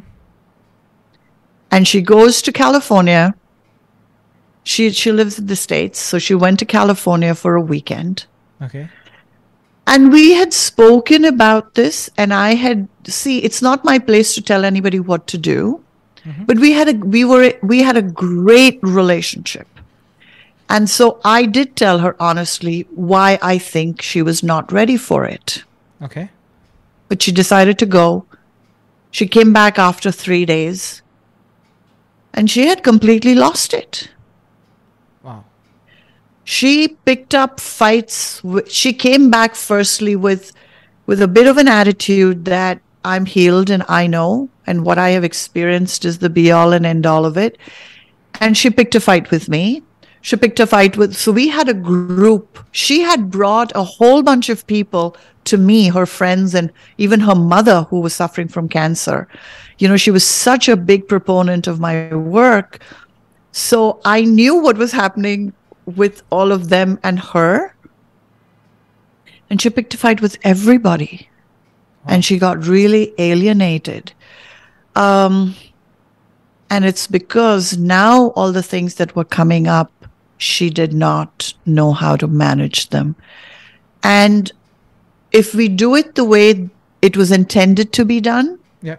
[1.71, 3.35] and she goes to california.
[4.63, 8.27] She she lives in the states so she went to california for a weekend.
[8.63, 8.89] Okay
[9.87, 14.43] and we had spoken about this and i had see it's not my place to
[14.43, 15.81] tell anybody what to do
[16.25, 16.45] mm-hmm.
[16.45, 19.69] but we had a we were we had a great relationship
[20.69, 25.25] and so I did tell her honestly why I think she was not ready for
[25.25, 25.65] it.
[26.03, 26.31] Okay.
[27.09, 28.27] But she decided to go.
[29.11, 31.03] She came back after three days
[32.33, 34.09] and she had completely lost it.
[36.45, 38.43] She picked up fights.
[38.69, 40.53] She came back firstly with,
[41.07, 45.11] with a bit of an attitude that I'm healed and I know, and what I
[45.11, 47.59] have experienced is the be all and end all of it.
[48.41, 49.83] And she picked a fight with me
[50.25, 51.15] she picked a fight with.
[51.15, 52.59] So we had a group.
[52.73, 57.35] She had brought a whole bunch of people to me, her friends, and even her
[57.35, 59.29] mother who was suffering from cancer.
[59.79, 62.81] You know, she was such a big proponent of my work.
[63.53, 65.53] So I knew what was happening
[65.87, 67.75] with all of them and her.
[69.51, 71.29] And she picked a fight with everybody.
[72.07, 74.13] And she got really alienated.
[74.95, 75.55] Um,
[76.71, 79.91] and it's because now all the things that were coming up
[80.37, 83.17] she did not know how to manage them.
[84.03, 84.53] And
[85.33, 86.69] if we do it the way
[87.01, 88.97] it was intended to be done, yeah.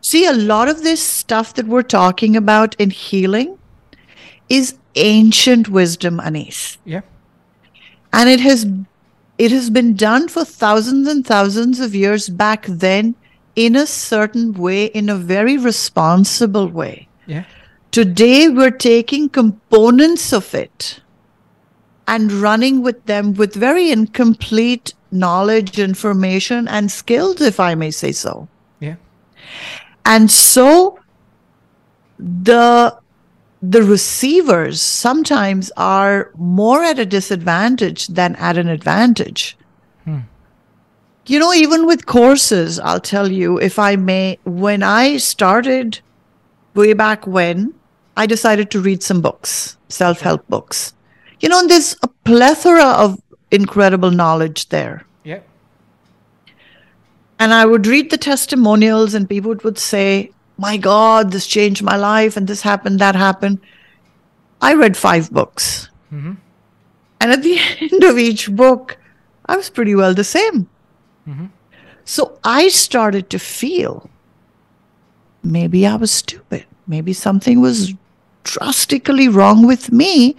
[0.00, 3.58] See, a lot of this stuff that we're talking about in healing
[4.48, 6.78] is ancient wisdom, Anees.
[6.84, 7.00] Yeah.
[8.12, 8.66] And it has
[9.36, 13.16] it has been done for thousands and thousands of years back then
[13.56, 17.08] in a certain way, in a very responsible way.
[17.26, 17.44] Yeah.
[17.90, 21.00] Today, we're taking components of it
[22.06, 28.12] and running with them with very incomplete knowledge, information, and skills, if I may say
[28.12, 28.48] so.
[28.80, 28.96] Yeah.
[30.04, 30.98] And so
[32.18, 32.98] the
[33.70, 39.56] the receivers sometimes are more at a disadvantage than at an advantage.
[40.04, 40.20] Hmm.
[41.26, 46.00] You know, even with courses, I'll tell you, if I may, when I started
[46.74, 47.72] way back when,
[48.16, 50.92] I decided to read some books, self help books.
[51.40, 55.06] You know, there's a plethora of incredible knowledge there.
[55.24, 55.40] Yeah.
[57.38, 61.96] And I would read the testimonials, and people would say, My God, this changed my
[61.96, 63.60] life, and this happened, that happened.
[64.60, 65.90] I read five books.
[66.12, 66.34] Mm-hmm.
[67.20, 68.98] And at the end of each book,
[69.46, 70.68] I was pretty well the same.
[71.28, 71.46] Mm-hmm.
[72.04, 74.10] So I started to feel
[75.42, 76.66] maybe I was stupid.
[76.86, 77.94] Maybe something was
[78.44, 80.36] drastically wrong with me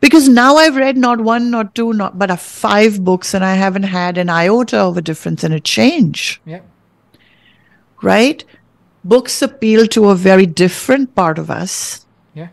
[0.00, 3.54] because now I've read not one, not two, not but a five books and I
[3.54, 6.40] haven't had an iota of a difference and a change.
[6.44, 6.60] Yeah.
[8.02, 8.44] Right?
[9.04, 12.06] Books appeal to a very different part of us.
[12.34, 12.48] Yeah.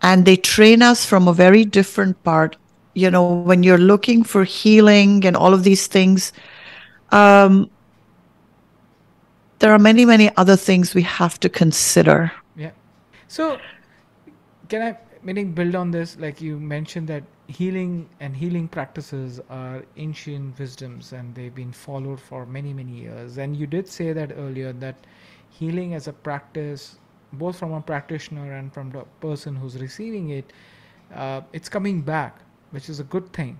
[0.00, 2.56] And they train us from a very different part.
[2.94, 6.32] You know, when you're looking for healing and all of these things,
[7.10, 7.70] um,
[9.58, 12.32] there are many, many other things we have to consider.
[12.56, 12.72] Yeah.
[13.28, 13.58] So
[14.68, 16.16] can I meaning build on this?
[16.18, 22.20] Like you mentioned that healing and healing practices are ancient wisdoms and they've been followed
[22.20, 23.38] for many many years.
[23.38, 24.96] And you did say that earlier that
[25.58, 26.98] healing as a practice,
[27.34, 30.52] both from a practitioner and from the person who's receiving it,
[31.14, 33.58] uh, it's coming back, which is a good thing.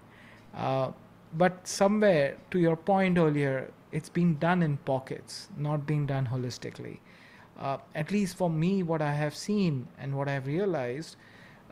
[0.54, 0.90] Uh,
[1.34, 6.98] but somewhere, to your point earlier, it's being done in pockets, not being done holistically
[7.58, 11.16] uh, at least for me, what I have seen and what I have realized,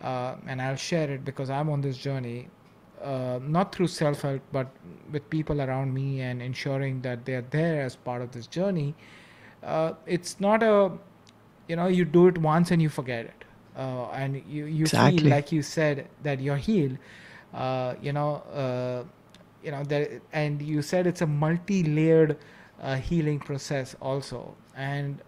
[0.00, 2.48] uh, and I'll share it because I'm on this journey,
[3.02, 4.68] uh, not through self help, but
[5.10, 8.94] with people around me and ensuring that they're there as part of this journey.
[9.62, 10.90] Uh, it's not a,
[11.68, 13.44] you know, you do it once and you forget it.
[13.76, 15.18] Uh, and you, you exactly.
[15.18, 16.98] feel like you said that you're healed.
[17.54, 19.06] Uh, you know,
[19.62, 22.36] you know that, and you said it's a multi-layered
[23.02, 24.54] healing process also.
[24.76, 25.20] And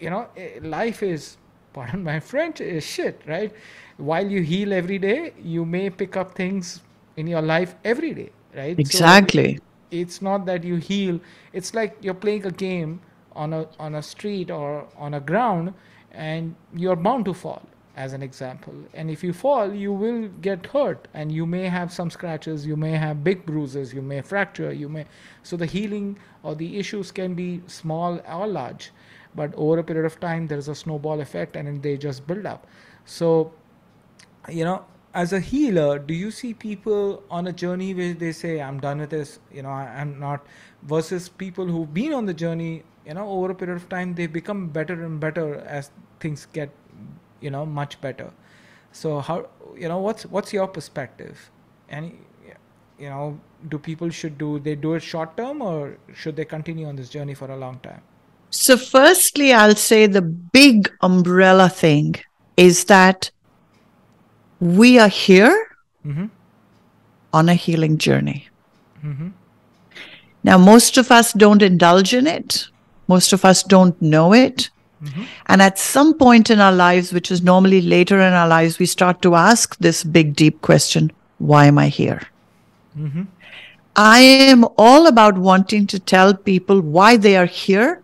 [0.00, 1.36] you know eh, life is
[1.74, 3.52] pardon my French, is shit, right?
[3.96, 6.82] While you heal every day, you may pick up things
[7.16, 8.78] in your life every day, right?
[8.78, 9.56] Exactly.
[9.56, 11.20] So it's not that you heal.
[11.52, 13.00] It's like you're playing a game
[13.34, 15.74] on a on a street or on a ground,
[16.12, 17.62] and you're bound to fall
[17.96, 18.74] as an example.
[18.92, 22.76] And if you fall, you will get hurt and you may have some scratches, you
[22.76, 25.06] may have big bruises, you may fracture, you may.
[25.42, 28.90] So the healing or the issues can be small or large,
[29.34, 32.66] but over a period of time, there's a snowball effect and they just build up.
[33.04, 33.52] So,
[34.48, 38.60] you know, as a healer, do you see people on a journey where they say,
[38.60, 40.44] I'm done with this, you know, I, I'm not,
[40.82, 44.26] versus people who've been on the journey, you know, over a period of time, they
[44.26, 45.90] become better and better as
[46.20, 46.70] things get
[47.40, 48.30] you know much better.
[48.92, 51.50] So how you know what's what's your perspective?
[51.88, 52.16] And
[52.98, 53.38] you know
[53.68, 57.08] do people should do they do it short term or should they continue on this
[57.08, 58.02] journey for a long time?
[58.50, 62.14] So firstly i'll say the big umbrella thing
[62.56, 63.30] is that
[64.60, 65.76] we are here
[66.06, 66.26] mm-hmm.
[67.32, 68.48] on a healing journey.
[69.04, 69.28] Mm-hmm.
[70.44, 72.68] now most of us don't indulge in it
[73.08, 74.70] most of us don't know it
[75.04, 75.24] Mm-hmm.
[75.46, 78.86] And at some point in our lives, which is normally later in our lives, we
[78.86, 82.22] start to ask this big, deep question why am I here?
[82.96, 83.22] Mm-hmm.
[83.96, 88.02] I am all about wanting to tell people why they are here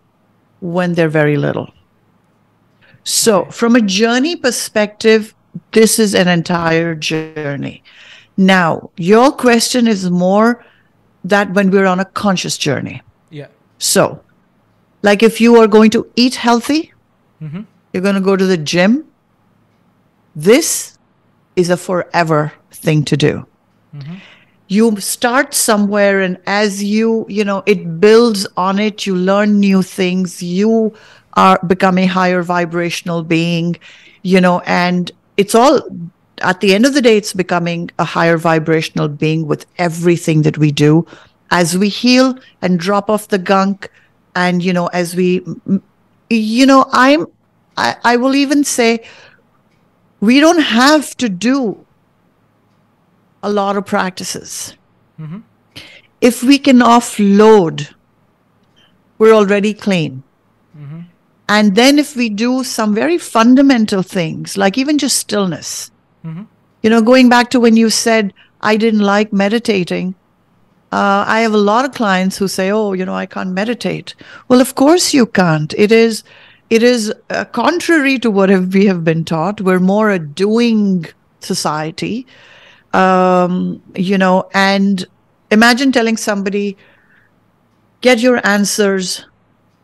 [0.59, 1.73] when they're very little.
[3.03, 5.33] So, from a journey perspective,
[5.71, 7.83] this is an entire journey.
[8.37, 10.63] Now, your question is more
[11.23, 13.01] that when we're on a conscious journey.
[13.29, 13.47] Yeah.
[13.79, 14.21] So,
[15.01, 16.93] like if you are going to eat healthy,
[17.41, 17.61] mm-hmm.
[17.93, 19.05] you're going to go to the gym.
[20.35, 20.97] This
[21.55, 23.45] is a forever thing to do.
[23.95, 24.15] Mm-hmm.
[24.67, 29.81] You start somewhere, and as you, you know, it builds on it, you learn new
[29.81, 30.95] things, you
[31.33, 33.77] are become a higher vibrational being,
[34.21, 35.81] you know, and it's all
[36.41, 40.57] at the end of the day, it's becoming a higher vibrational being with everything that
[40.57, 41.05] we do.
[41.51, 43.89] As we heal and drop off the gunk,
[44.35, 45.43] and you know as we
[46.29, 47.27] you know i'm
[47.77, 49.03] I, I will even say
[50.19, 51.85] we don't have to do
[53.43, 54.75] a lot of practices
[55.19, 55.39] mm-hmm.
[56.19, 57.93] if we can offload
[59.17, 60.23] we're already clean
[60.77, 61.01] mm-hmm.
[61.49, 65.91] and then if we do some very fundamental things like even just stillness
[66.23, 66.43] mm-hmm.
[66.81, 70.15] you know going back to when you said i didn't like meditating
[70.91, 74.13] uh, I have a lot of clients who say, "Oh, you know, I can't meditate."
[74.49, 75.73] Well, of course you can't.
[75.77, 76.23] It is,
[76.69, 79.61] it is uh, contrary to what have, we have been taught.
[79.61, 81.05] We're more a doing
[81.39, 82.27] society,
[82.91, 84.49] um, you know.
[84.53, 85.05] And
[85.49, 86.77] imagine telling somebody,
[88.01, 89.25] "Get your answers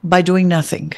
[0.04, 0.92] by doing nothing."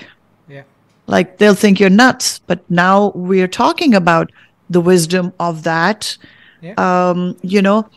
[0.48, 0.64] Yeah,
[1.06, 2.40] like they'll think you're nuts.
[2.40, 4.32] But now we're talking about
[4.72, 6.18] the wisdom of that.
[6.62, 6.74] Yeah.
[6.78, 7.88] Um, you know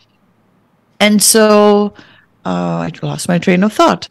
[1.02, 1.92] and so
[2.44, 4.08] uh, I lost my train of thought.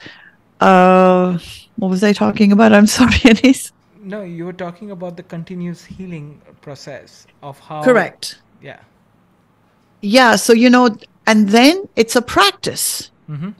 [0.59, 1.39] Uh,
[1.77, 2.73] what was I talking about?
[2.73, 3.71] I'm sorry, Anees.
[4.03, 7.81] No, you were talking about the continuous healing process of how.
[7.81, 8.41] Correct.
[8.61, 8.79] Yeah.
[10.01, 10.35] Yeah.
[10.35, 13.09] So, you know, and then it's a practice.
[13.29, 13.51] Mm-hmm.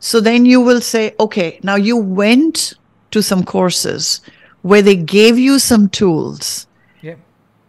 [0.00, 2.74] So then you will say, okay, now you went
[3.12, 4.20] to some courses
[4.62, 6.66] where they gave you some tools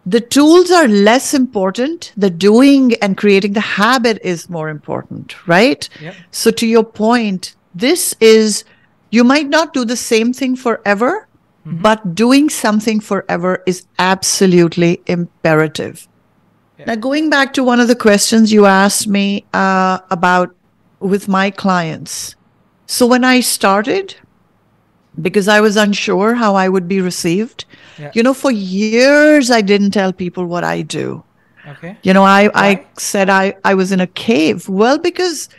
[0.06, 5.90] the tools are less important the doing and creating the habit is more important right
[6.02, 6.16] yep.
[6.32, 8.64] so to your point this is
[9.12, 11.28] you might not do the same thing forever
[11.66, 11.82] mm-hmm.
[11.82, 16.08] but doing something forever is absolutely imperative
[16.86, 20.54] now going back to one of the questions you asked me uh, about
[21.00, 22.36] with my clients
[22.88, 24.16] so when i started
[25.22, 27.66] because I was unsure how I would be received.
[27.98, 28.12] Yeah.
[28.14, 31.24] You know, for years I didn't tell people what I do.
[31.68, 31.98] Okay.
[32.04, 34.68] You know, I, I said I, I was in a cave.
[34.68, 35.50] Well, because,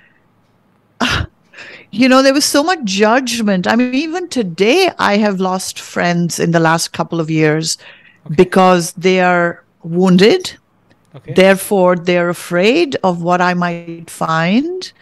[1.01, 1.27] uh,
[1.91, 3.67] you know, there was so much judgment.
[3.67, 7.79] I mean, even today, I have lost friends in the last couple of years
[8.27, 8.35] okay.
[8.35, 10.53] because they are wounded.
[11.15, 11.33] Okay.
[11.33, 14.93] Therefore, they're afraid of what I might find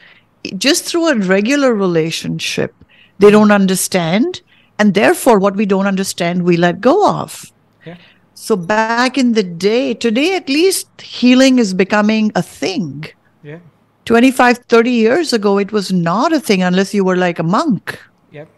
[0.58, 2.74] just through a regular relationship
[3.22, 4.40] they don't understand.
[4.82, 7.52] And therefore, what we don't understand, we let go of.
[7.86, 7.98] Yeah.
[8.34, 13.04] So back in the day, today at least, healing is becoming a thing.
[13.44, 13.60] Yeah.
[14.06, 17.96] 25, 30 years ago, it was not a thing unless you were like a monk.
[18.32, 18.48] Yep.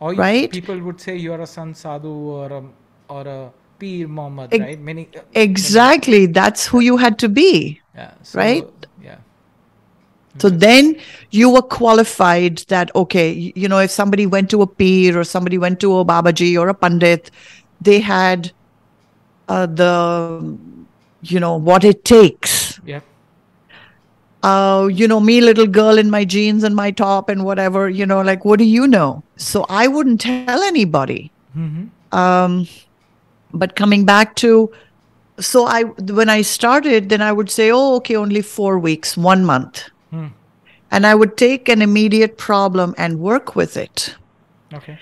[0.00, 0.52] Or right?
[0.52, 2.62] people would say you're a Sant Sadhu or a,
[3.08, 4.78] or a Peer Muhammad, e- right?
[4.78, 6.26] Many, uh, exactly.
[6.26, 6.32] Many.
[6.34, 7.80] That's who you had to be.
[7.94, 8.12] Yeah.
[8.24, 8.79] So, right?
[10.38, 10.96] So then
[11.30, 15.58] you were qualified that, okay, you know, if somebody went to a peer or somebody
[15.58, 17.30] went to a Babaji or a Pandit,
[17.80, 18.52] they had
[19.48, 20.56] uh, the
[21.22, 23.00] you know what it takes yeah
[24.42, 28.06] uh, you know, me, little girl in my jeans and my top and whatever, you
[28.06, 29.22] know, like, what do you know?
[29.36, 31.30] So I wouldn't tell anybody.
[31.56, 32.16] Mm-hmm.
[32.16, 32.66] Um,
[33.52, 34.72] but coming back to,
[35.38, 39.44] so I, when I started, then I would say, oh, okay, only four weeks, one
[39.44, 39.90] month.
[40.90, 44.14] And I would take an immediate problem and work with it.
[44.72, 44.98] Okay.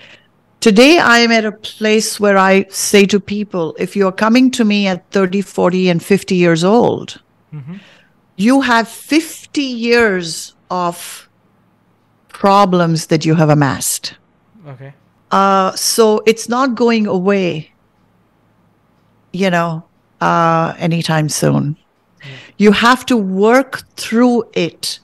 [0.59, 4.65] Today, I am at a place where I say to people if you're coming to
[4.65, 7.21] me at 30, 40, and 50 years old,
[7.53, 7.77] mm-hmm.
[8.35, 11.29] you have 50 years of
[12.27, 14.15] problems that you have amassed.
[14.67, 14.93] Okay.
[15.31, 17.71] Uh, so it's not going away,
[19.31, 19.83] you know,
[20.21, 21.77] uh, anytime soon.
[22.21, 22.27] Yeah.
[22.57, 24.99] You have to work through it.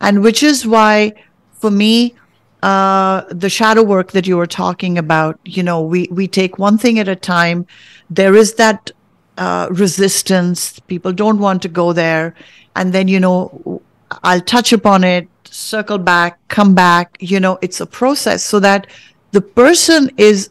[0.00, 1.12] And which is why,
[1.52, 2.14] for me,
[2.62, 6.78] uh, the shadow work that you were talking about, you know, we, we take one
[6.78, 7.66] thing at a time.
[8.10, 8.90] There is that
[9.38, 10.78] uh, resistance.
[10.80, 12.34] People don't want to go there.
[12.76, 13.82] And then, you know,
[14.22, 17.16] I'll touch upon it, circle back, come back.
[17.20, 18.86] You know, it's a process so that
[19.32, 20.50] the person is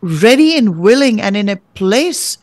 [0.00, 2.38] ready and willing and in a place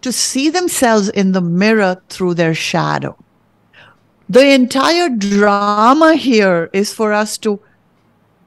[0.00, 3.16] to see themselves in the mirror through their shadow.
[4.30, 7.58] The entire drama here is for us to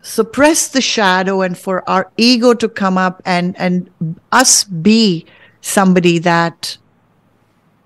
[0.01, 3.89] suppress the shadow and for our ego to come up and and
[4.31, 5.25] us be
[5.59, 6.77] somebody that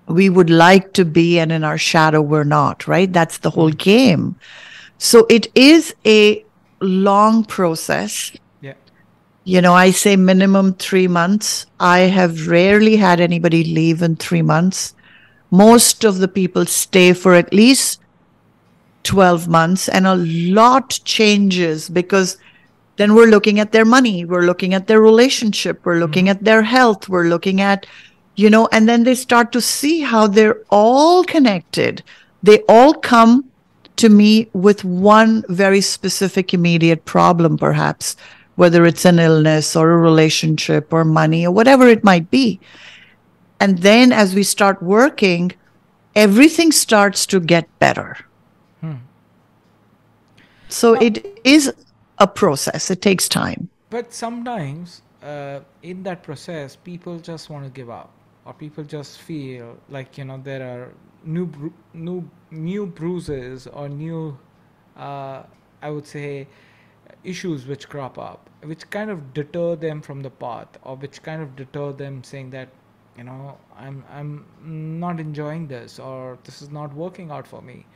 [0.06, 3.12] we would like to be and in our shadow we're not right?
[3.12, 3.78] That's the whole mm.
[3.78, 4.36] game.
[4.98, 6.44] So it is a
[6.80, 8.30] long process.
[8.60, 8.74] Yeah.
[9.42, 11.66] You know i say minimum 3 months.
[11.80, 14.94] I have rarely had anybody leave in 3 months
[15.50, 18.00] most of the people stay for at least
[19.04, 22.36] 12 months and a lot changes because
[22.96, 26.38] then we're looking at their money we're looking at their relationship we're looking mm-hmm.
[26.38, 27.86] at their health we're looking at
[28.36, 32.02] you know and then they start to see how they're all connected
[32.42, 33.48] they all come
[33.96, 38.16] to me with one very specific immediate problem perhaps
[38.56, 42.60] whether it's an illness or a relationship or money or whatever it might be
[43.60, 45.52] and then as we start working
[46.14, 48.16] everything starts to get better
[50.68, 51.72] so well, it is
[52.18, 52.90] a process.
[52.90, 53.68] It takes time.
[53.90, 58.10] But sometimes uh, in that process, people just want to give up,
[58.44, 60.92] or people just feel like you know there are
[61.24, 64.38] new bru- new new bruises or new,
[64.96, 65.42] uh,
[65.82, 66.46] I would say,
[67.24, 71.42] issues which crop up, which kind of deter them from the path, or which kind
[71.42, 72.68] of deter them saying that
[73.18, 74.46] you know i'm i'm
[75.00, 77.86] not enjoying this or this is not working out for me.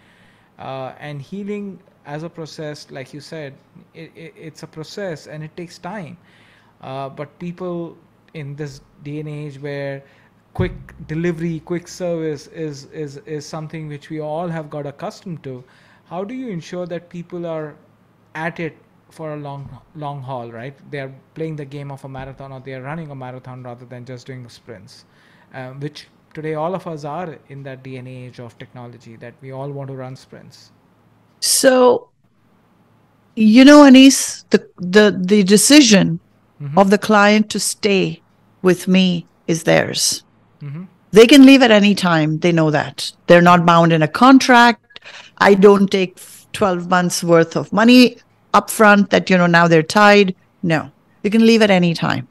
[0.59, 3.55] Uh, and healing as a process like you said
[3.95, 6.17] it, it, it's a process and it takes time.
[6.83, 7.97] Uh, but people
[8.35, 10.03] in this day and age where
[10.55, 10.75] quick
[11.07, 15.63] delivery quick service is is is something which we all have got accustomed to
[16.11, 17.75] how do you ensure that people are
[18.35, 18.77] at it
[19.13, 22.61] for a long long haul right they are playing the game of a marathon or
[22.61, 25.05] they are running a marathon rather than just doing sprints
[25.55, 29.51] um, which today all of us are in that DNA age of technology that we
[29.53, 30.73] all want to run sprints
[31.43, 32.09] so,
[33.35, 36.21] you know, Anees, the the the decision
[36.63, 36.79] mm-hmm.
[36.79, 38.23] of the client to stay
[38.63, 40.23] with me is theirs.
[40.63, 40.85] Mm-hmm.
[41.11, 42.39] They can leave at any time.
[42.39, 45.01] They know that they're not bound in a contract.
[45.39, 46.17] I don't take
[46.53, 48.19] twelve months worth of money
[48.53, 49.11] upfront.
[49.11, 50.35] That you know now they're tied.
[50.63, 50.91] No,
[51.23, 52.29] you can leave at any time.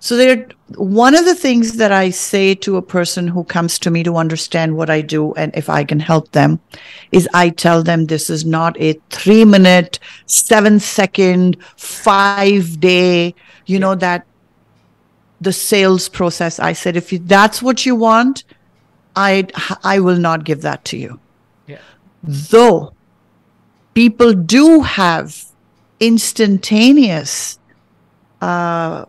[0.00, 3.90] So there one of the things that I say to a person who comes to
[3.90, 6.60] me to understand what I do and if I can help them
[7.10, 13.34] is I tell them this is not a 3 minute, 7 second, 5 day,
[13.66, 14.24] you know that
[15.40, 16.60] the sales process.
[16.60, 18.44] I said if you, that's what you want,
[19.16, 19.48] I
[19.82, 21.18] I will not give that to you.
[21.66, 21.78] Yeah.
[22.22, 22.92] Though
[23.98, 25.44] people do have
[25.98, 27.58] instantaneous
[28.40, 29.04] uh,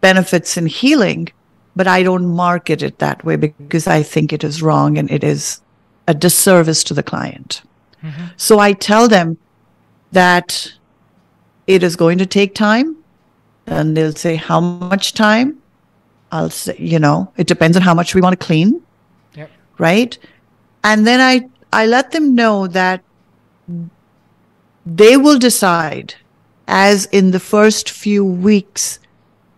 [0.00, 1.28] benefits in healing,
[1.76, 5.22] but I don't market it that way because I think it is wrong and it
[5.22, 5.60] is
[6.08, 7.60] a disservice to the client.
[8.02, 8.28] Mm-hmm.
[8.38, 9.36] So I tell them
[10.12, 10.72] that
[11.66, 12.96] it is going to take time.
[13.66, 15.58] And they'll say, How much time?
[16.32, 18.80] I'll say, You know, it depends on how much we want to clean.
[19.34, 19.50] Yep.
[19.76, 20.18] Right.
[20.82, 23.04] And then I, I let them know that
[24.86, 26.14] they will decide,
[26.66, 28.98] as in the first few weeks,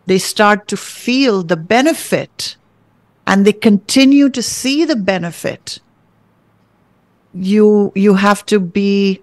[0.07, 2.57] they start to feel the benefit
[3.27, 5.79] and they continue to see the benefit
[7.35, 9.23] you you have to be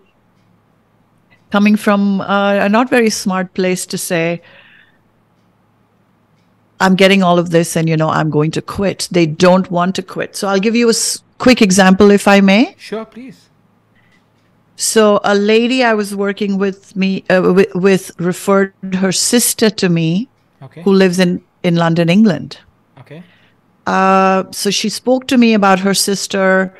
[1.51, 4.41] coming from a not very smart place to say
[6.79, 9.09] I'm getting all of this and, you know, I'm going to quit.
[9.11, 10.37] They don't want to quit.
[10.37, 12.73] So I'll give you a s- quick example, if I may.
[12.77, 13.49] Sure, please.
[14.79, 19.89] So a lady I was working with me uh, with, with referred her sister to
[19.89, 20.29] me,
[20.61, 20.83] okay.
[20.83, 22.59] who lives in in London, England.
[22.99, 23.21] Okay.
[23.85, 26.73] Uh, so she spoke to me about her sister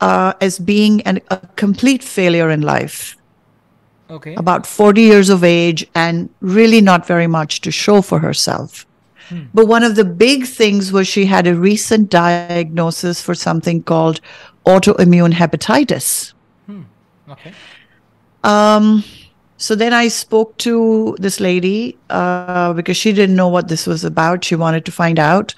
[0.00, 3.14] uh, as being an, a complete failure in life.
[4.08, 4.34] Okay.
[4.36, 8.86] About 40 years of age and really not very much to show for herself.
[9.28, 9.44] Hmm.
[9.52, 14.20] But one of the big things was she had a recent diagnosis for something called
[14.66, 16.33] autoimmune hepatitis.
[17.28, 17.52] Okay.
[18.42, 19.02] Um,
[19.56, 24.04] so then I spoke to this lady uh, because she didn't know what this was
[24.04, 24.44] about.
[24.44, 25.54] She wanted to find out.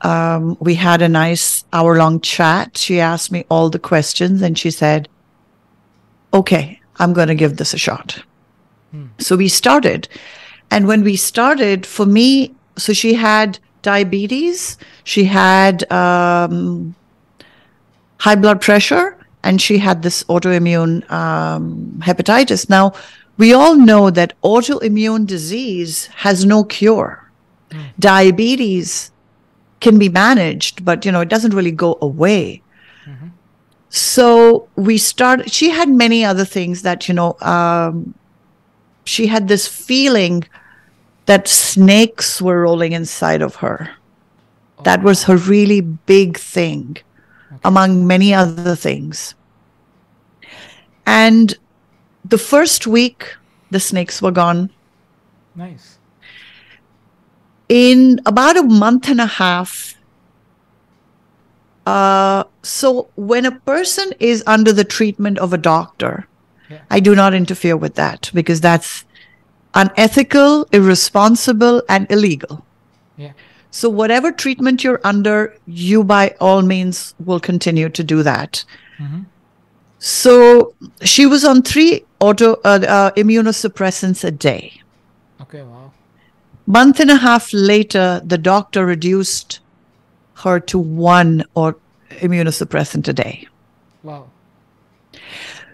[0.00, 2.76] Um, we had a nice hour long chat.
[2.76, 5.08] She asked me all the questions and she said,
[6.32, 8.20] Okay, I'm going to give this a shot.
[8.90, 9.06] Hmm.
[9.18, 10.08] So we started.
[10.70, 16.94] And when we started, for me, so she had diabetes, she had um,
[18.18, 22.68] high blood pressure, and she had this autoimmune um, hepatitis.
[22.68, 22.94] Now,
[23.36, 27.30] we all know that autoimmune disease has no cure.
[27.70, 27.84] Mm.
[27.98, 29.12] Diabetes
[29.80, 32.62] can be managed, but you know, it doesn't really go away.
[33.06, 33.28] Mm-hmm.
[33.90, 38.14] So we started, she had many other things that, you know, um,
[39.04, 40.44] she had this feeling
[41.26, 43.90] that snakes were rolling inside of her.
[44.78, 44.82] Oh.
[44.84, 46.96] That was her really big thing.
[47.64, 49.34] Among many other things.
[51.06, 51.54] And
[52.24, 53.34] the first week,
[53.70, 54.70] the snakes were gone.
[55.54, 55.98] Nice.
[57.68, 59.94] In about a month and a half,
[61.86, 66.26] uh, so when a person is under the treatment of a doctor,
[66.70, 66.80] yeah.
[66.90, 69.04] I do not interfere with that because that's
[69.74, 72.64] unethical, irresponsible, and illegal.
[73.16, 73.32] Yeah.
[73.74, 78.64] So whatever treatment you're under, you by all means will continue to do that.
[78.98, 79.22] Mm-hmm.
[79.98, 84.80] So she was on three auto uh, uh, immunosuppressants a day.
[85.40, 85.90] Okay, wow.
[86.66, 89.58] Month and a half later, the doctor reduced
[90.34, 91.76] her to one or
[92.10, 93.48] immunosuppressant a day.
[94.04, 94.30] Wow.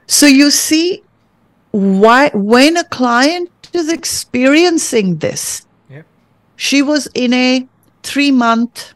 [0.06, 1.02] So you see
[1.72, 6.06] why when a client is experiencing this, yep.
[6.56, 7.68] she was in a
[8.02, 8.94] three month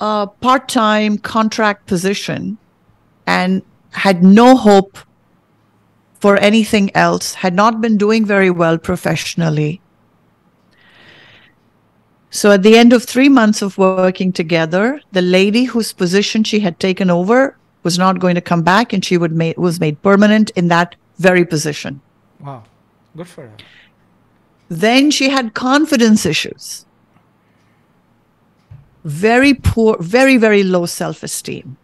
[0.00, 2.58] uh, part time contract position
[3.26, 4.98] and had no hope
[6.20, 9.80] for anything else, had not been doing very well professionally.
[12.30, 16.60] So at the end of three months of working together, the lady whose position she
[16.60, 20.00] had taken over was not going to come back and she would made, was made
[20.02, 22.00] permanent in that very position.
[22.38, 22.64] Wow.
[23.16, 23.56] Good for her.
[24.68, 26.86] Then she had confidence issues.
[29.04, 31.76] Very poor, very, very low self esteem.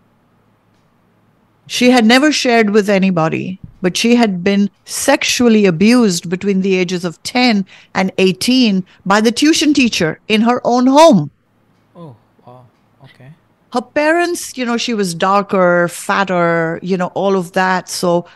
[1.66, 7.04] She had never shared with anybody, but she had been sexually abused between the ages
[7.04, 11.30] of 10 and 18 by the tuition teacher in her own home.
[11.96, 12.14] Oh,
[12.46, 12.66] wow.
[13.02, 13.32] Okay.
[13.72, 17.88] Her parents, you know, she was darker, fatter, you know, all of that.
[17.88, 18.26] So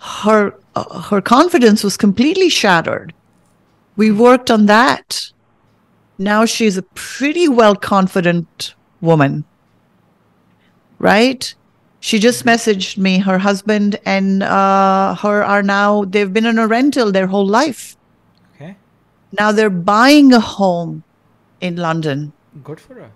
[0.00, 3.12] her uh, her confidence was completely shattered.
[3.96, 5.30] We worked on that.
[6.18, 9.44] Now she's a pretty well confident woman.
[10.98, 11.54] Right?
[12.00, 13.18] She just messaged me.
[13.18, 17.96] Her husband and uh, her are now, they've been in a rental their whole life.
[18.54, 18.76] Okay.
[19.38, 21.04] Now they're buying a home
[21.60, 22.32] in London.
[22.62, 23.10] Good for her.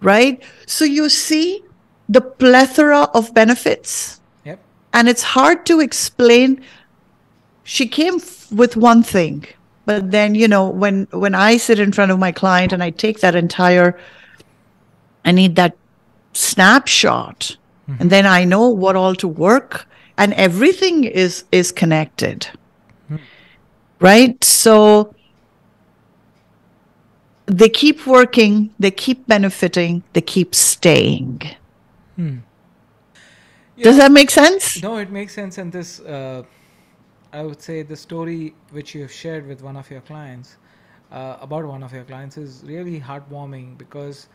[0.00, 0.42] Right?
[0.66, 1.62] So you see
[2.08, 4.20] the plethora of benefits.
[4.44, 4.60] Yep.
[4.92, 6.62] And it's hard to explain.
[7.64, 9.44] She came f- with one thing,
[9.86, 12.90] but then, you know, when when I sit in front of my client and I
[12.90, 13.98] take that entire
[15.24, 15.76] I need that
[16.36, 17.56] snapshot
[17.88, 18.00] mm-hmm.
[18.00, 22.48] and then i know what all to work and everything is is connected
[23.10, 23.16] mm-hmm.
[24.00, 25.14] right so
[27.46, 31.40] they keep working they keep benefiting they keep staying
[32.16, 32.36] hmm.
[33.76, 33.84] yeah.
[33.84, 36.42] does that make sense no it makes sense and this uh,
[37.32, 40.56] i would say the story which you have shared with one of your clients
[41.10, 44.28] uh, about one of your clients is really heartwarming because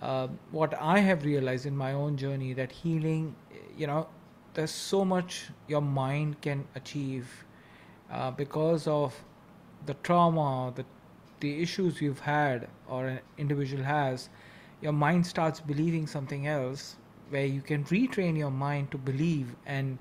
[0.00, 3.34] uh, what I have realized in my own journey that healing,
[3.76, 4.06] you know,
[4.54, 7.44] there's so much your mind can achieve
[8.10, 9.14] uh, because of
[9.86, 10.84] the trauma, the
[11.40, 14.28] the issues you've had or an individual has.
[14.80, 16.96] Your mind starts believing something else,
[17.30, 19.98] where you can retrain your mind to believe and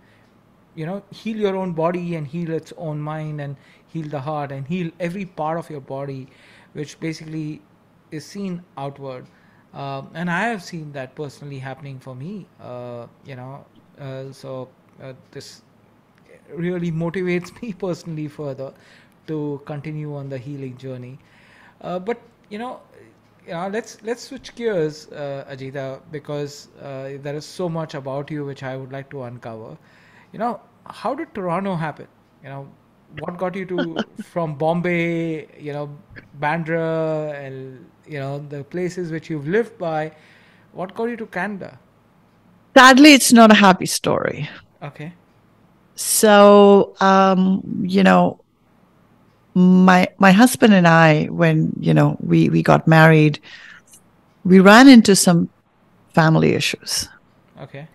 [0.77, 3.57] you know heal your own body and heal its own mind and
[3.87, 6.27] heal the heart and heal every part of your body
[6.73, 7.61] which basically
[8.11, 9.25] is seen outward.
[9.73, 12.47] Uh, and I have seen that personally happening for me.
[12.61, 13.65] Uh, you know,
[13.99, 14.69] uh, so
[15.01, 15.61] uh, this
[16.53, 18.73] really motivates me personally further
[19.27, 21.19] to continue on the healing journey.
[21.81, 22.19] Uh, but
[22.49, 22.81] you know,
[23.45, 28.31] you know, let's let's switch gears, uh, Ajita, because uh, there is so much about
[28.31, 29.77] you which I would like to uncover.
[30.31, 32.07] You know, how did Toronto happen?
[32.43, 32.67] You know,
[33.15, 35.89] what got you to from Bombay, you know,
[36.39, 40.11] Bandra, and you know the places which you've lived by.
[40.73, 41.79] What got you to Canada?
[42.75, 44.47] Sadly, it's not a happy story.
[44.83, 45.13] Okay.
[45.95, 48.39] So, um, you know,
[49.55, 53.39] my my husband and I, when you know we we got married,
[54.45, 55.49] we ran into some
[56.13, 57.09] family issues.
[57.61, 57.87] Okay.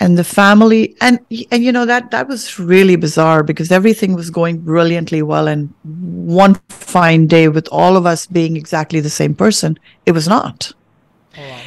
[0.00, 1.18] And the family and
[1.50, 5.74] and you know that that was really bizarre because everything was going brilliantly well and
[5.82, 9.76] one fine day with all of us being exactly the same person,
[10.06, 10.72] it was not.
[11.36, 11.60] Oh.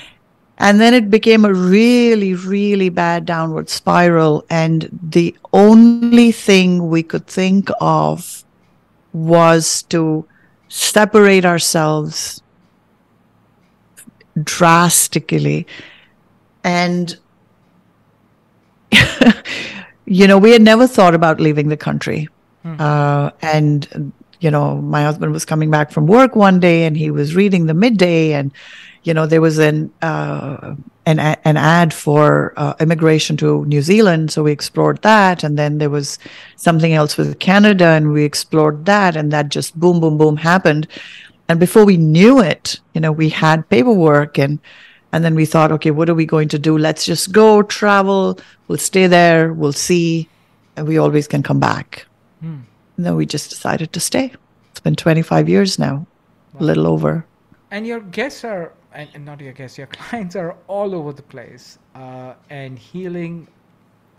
[0.61, 4.45] And then it became a really, really bad downward spiral.
[4.47, 8.43] And the only thing we could think of
[9.11, 10.23] was to
[10.69, 12.43] separate ourselves
[14.43, 15.65] drastically.
[16.63, 17.17] And,
[20.05, 22.27] you know, we had never thought about leaving the country.
[22.63, 22.75] Hmm.
[22.79, 27.11] Uh, and, you know, my husband was coming back from work one day and he
[27.11, 28.51] was reading the Mid-Day and,
[29.03, 30.75] you know, there was an, uh,
[31.05, 34.31] an, an ad for uh, immigration to New Zealand.
[34.31, 35.43] So we explored that.
[35.43, 36.19] And then there was
[36.55, 39.15] something else with Canada and we explored that.
[39.15, 40.87] And that just boom, boom, boom happened.
[41.49, 44.59] And before we knew it, you know, we had paperwork and,
[45.13, 46.77] and then we thought, okay, what are we going to do?
[46.77, 48.39] Let's just go travel.
[48.67, 49.53] We'll stay there.
[49.53, 50.29] We'll see.
[50.75, 52.05] And we always can come back.
[52.39, 52.61] Hmm.
[52.97, 54.33] And then we just decided to stay.
[54.71, 56.07] It's been 25 years now,
[56.53, 56.61] wow.
[56.61, 57.25] a little over.
[57.71, 61.23] And your guests are and, and not your guests, your clients are all over the
[61.23, 61.77] place.
[61.95, 63.47] Uh, and healing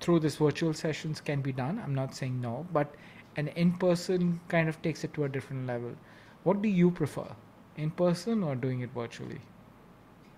[0.01, 1.81] through this virtual sessions can be done.
[1.85, 2.95] I'm not saying no, but
[3.37, 5.93] an in person kind of takes it to a different level.
[6.43, 7.27] What do you prefer,
[7.77, 9.41] in person or doing it virtually?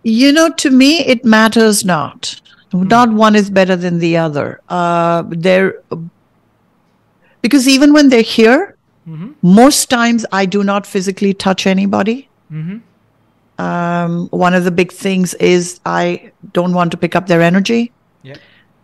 [0.04, 2.40] You know, to me, it matters not.
[2.70, 2.88] Hmm.
[2.88, 4.60] Not one is better than the other.
[4.68, 5.82] Uh, they're
[7.40, 8.76] because even when they're here,
[9.06, 9.32] mm-hmm.
[9.42, 12.28] most times I do not physically touch anybody.
[12.50, 12.78] Mm-hmm.
[13.62, 17.92] Um, one of the big things is I don't want to pick up their energy.
[18.22, 18.36] Yeah.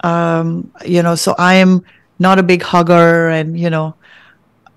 [0.04, 1.84] Um, you know, so I am
[2.18, 3.94] not a big hugger, and you know,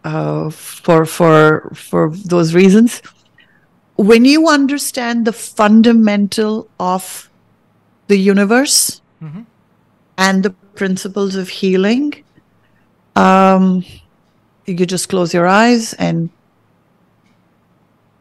[0.04, 3.02] uh, for for for those reasons.
[3.96, 7.30] When you understand the fundamental of
[8.08, 9.42] the universe mm-hmm.
[10.18, 12.24] and the principles of healing,
[13.16, 13.86] um,
[14.66, 16.30] you just close your eyes and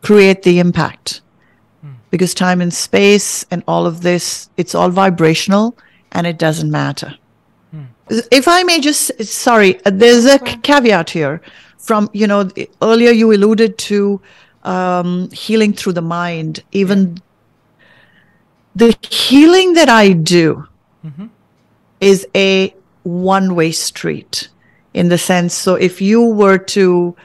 [0.02, 1.22] create the impact
[2.12, 5.76] because time and space and all of this, it's all vibrational
[6.12, 7.16] and it doesn't matter.
[7.70, 7.84] Hmm.
[8.30, 11.40] If I may just, sorry, there's a caveat here
[11.78, 12.50] from, you know,
[12.82, 14.20] earlier you alluded to
[14.64, 16.62] um, healing through the mind.
[16.72, 17.18] Even
[18.74, 20.66] the healing that I do
[21.04, 21.26] mm-hmm.
[22.00, 24.48] is a one way street
[24.94, 25.54] in the sense.
[25.54, 27.16] So if you were to,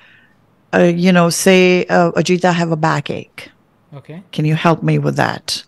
[0.74, 3.52] uh, you know, say, uh, Ajita, I have a backache
[3.94, 4.22] Okay.
[4.32, 5.64] Can you help me with that?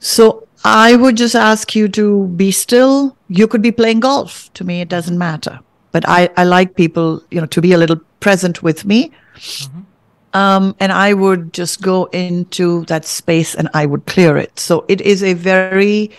[0.00, 3.16] So I would just ask you to be still.
[3.28, 4.52] You could be playing golf.
[4.54, 5.60] To me, it doesn't matter.
[5.92, 9.10] But I, I like people, you know, to be a little present with me.
[9.34, 9.80] Mm-hmm.
[10.32, 14.58] Um, and I would just go into that space and I would clear it.
[14.58, 16.10] So it is a very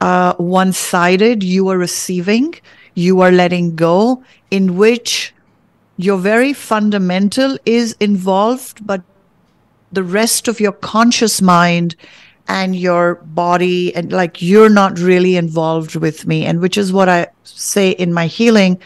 [0.00, 2.54] uh, one sided, you are receiving,
[2.94, 5.34] you are letting go, in which
[5.96, 9.02] your very fundamental is involved, but
[9.92, 11.94] the rest of your conscious mind
[12.48, 17.08] and your body and like you're not really involved with me and which is what
[17.08, 18.80] i say in my healing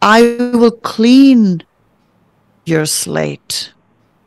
[0.00, 0.22] i
[0.54, 1.62] will clean
[2.64, 3.72] your slate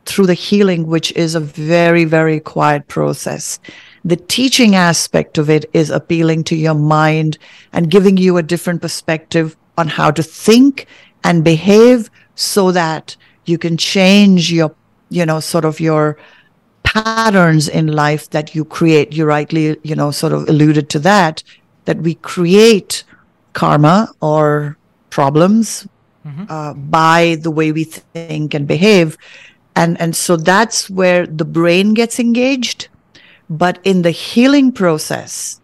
[0.06, 3.58] through the healing which is a very very quiet process
[4.04, 7.38] the teaching aspect of it is appealing to your mind
[7.72, 10.86] and giving you a different perspective on how to think
[11.22, 14.74] and behave so that you can change your
[15.10, 16.16] you know, sort of your
[16.84, 19.12] patterns in life that you create.
[19.12, 21.42] You rightly, you know, sort of alluded to that,
[21.84, 23.04] that we create
[23.52, 24.78] karma or
[25.10, 25.86] problems
[26.24, 26.44] mm-hmm.
[26.48, 29.18] uh, by the way we think and behave.
[29.76, 32.88] And, and so that's where the brain gets engaged.
[33.48, 35.60] But in the healing process,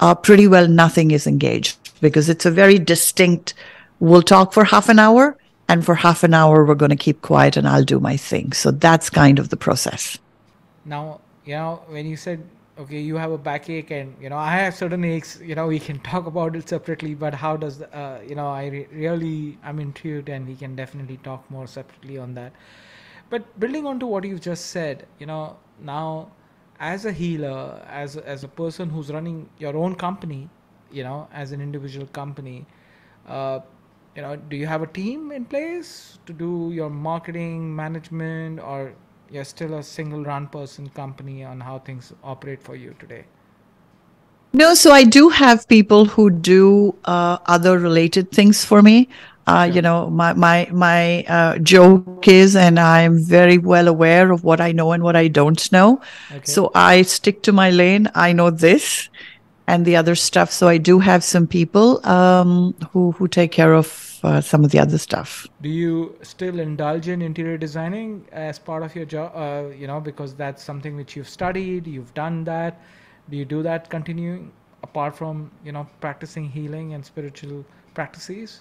[0.00, 3.54] uh, pretty well nothing is engaged because it's a very distinct,
[4.00, 5.36] we'll talk for half an hour
[5.68, 8.52] and for half an hour we're going to keep quiet and I'll do my thing.
[8.52, 10.18] So that's kind of the process.
[10.84, 12.42] Now, you know, when you said
[12.78, 15.78] okay, you have a backache and you know I have certain aches, you know, we
[15.78, 19.78] can talk about it separately, but how does uh, you know, I re- really I'm
[19.78, 22.52] intrigued and we can definitely talk more separately on that.
[23.32, 26.30] But building on to what you've just said, you know, now
[26.78, 30.40] as a healer, as as a person who's running your own company,
[30.98, 32.66] you know, as an individual company,
[33.26, 33.60] uh,
[34.16, 38.92] you know, do you have a team in place to do your marketing management, or
[39.30, 43.24] you're still a single run person company on how things operate for you today?
[44.54, 49.08] No, so I do have people who do uh, other related things for me.
[49.46, 49.74] Uh, sure.
[49.74, 54.60] You know, my my my uh, joke is, and I'm very well aware of what
[54.60, 56.00] I know and what I don't know.
[56.30, 56.40] Okay.
[56.44, 58.08] So I stick to my lane.
[58.14, 59.08] I know this,
[59.66, 60.50] and the other stuff.
[60.52, 64.70] So I do have some people um, who who take care of uh, some of
[64.70, 65.46] the other stuff.
[65.60, 69.32] Do you still indulge in interior designing as part of your job?
[69.34, 72.80] Uh, you know, because that's something which you've studied, you've done that.
[73.30, 77.64] Do you do that continuing apart from you know practicing healing and spiritual
[77.94, 78.60] practices?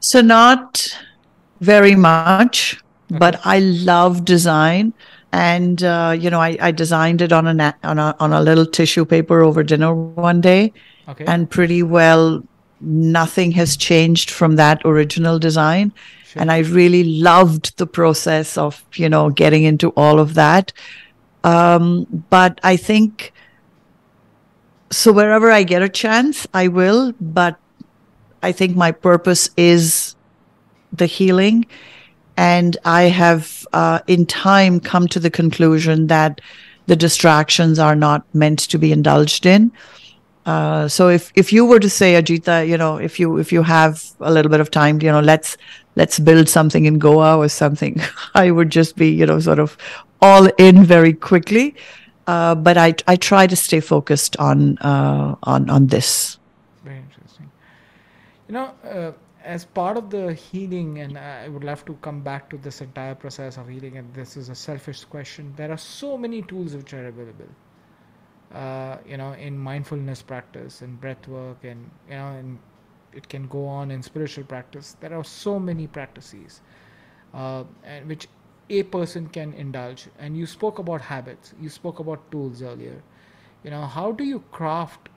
[0.00, 0.98] So not
[1.60, 3.18] very much, okay.
[3.18, 4.94] but I love design
[5.32, 8.66] and uh, you know I, I designed it on a on a on a little
[8.66, 10.72] tissue paper over dinner one day
[11.08, 11.24] okay.
[11.26, 12.42] and pretty well
[12.80, 15.92] nothing has changed from that original design
[16.24, 16.42] sure.
[16.42, 20.72] and i really loved the process of you know getting into all of that
[21.44, 23.32] um, but i think
[24.90, 27.58] so wherever i get a chance i will but
[28.42, 30.16] i think my purpose is
[30.92, 31.66] the healing
[32.40, 36.40] and I have, uh, in time, come to the conclusion that
[36.86, 39.70] the distractions are not meant to be indulged in.
[40.46, 43.62] Uh, so if if you were to say, Ajita, you know, if you if you
[43.62, 45.58] have a little bit of time, you know, let's
[45.96, 48.00] let's build something in Goa or something,
[48.34, 49.76] I would just be, you know, sort of
[50.22, 51.76] all in very quickly.
[52.26, 56.39] Uh, but I I try to stay focused on uh, on on this.
[58.50, 59.12] You know, uh,
[59.44, 63.14] as part of the healing, and I would love to come back to this entire
[63.14, 65.52] process of healing, and this is a selfish question.
[65.54, 67.46] There are so many tools which are available,
[68.52, 72.58] uh, you know, in mindfulness practice and breath work, and you know, and
[73.12, 74.96] it can go on in spiritual practice.
[74.98, 76.60] There are so many practices,
[77.32, 78.26] uh, and which
[78.68, 80.08] a person can indulge.
[80.18, 81.54] And you spoke about habits.
[81.60, 83.00] You spoke about tools earlier.
[83.62, 85.08] You know, how do you craft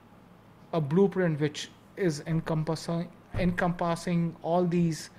[0.72, 5.10] a blueprint which is encompassing encompassing all these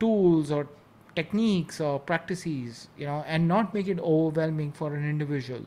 [0.00, 0.68] tools or
[1.14, 5.64] techniques or practices you know and not make it overwhelming for an individual.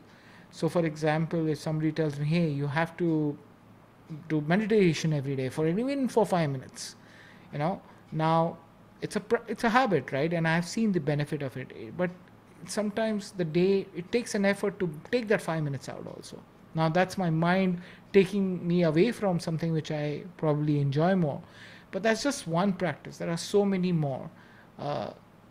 [0.50, 3.36] So for example if somebody tells me hey you have to
[4.28, 6.96] do meditation every day for even for 5 minutes
[7.52, 7.80] you know
[8.10, 8.58] now
[9.00, 10.32] it's a it's a habit right?
[10.32, 11.96] And i've seen the benefit of it.
[11.96, 12.10] But
[12.66, 16.38] sometimes the day it takes an effort to take that 5 minutes out also.
[16.74, 17.80] Now that's my mind
[18.12, 21.42] taking me away from something which i probably enjoy more
[21.92, 23.18] but that's just one practice.
[23.18, 24.28] There are so many more.
[24.78, 25.10] Uh,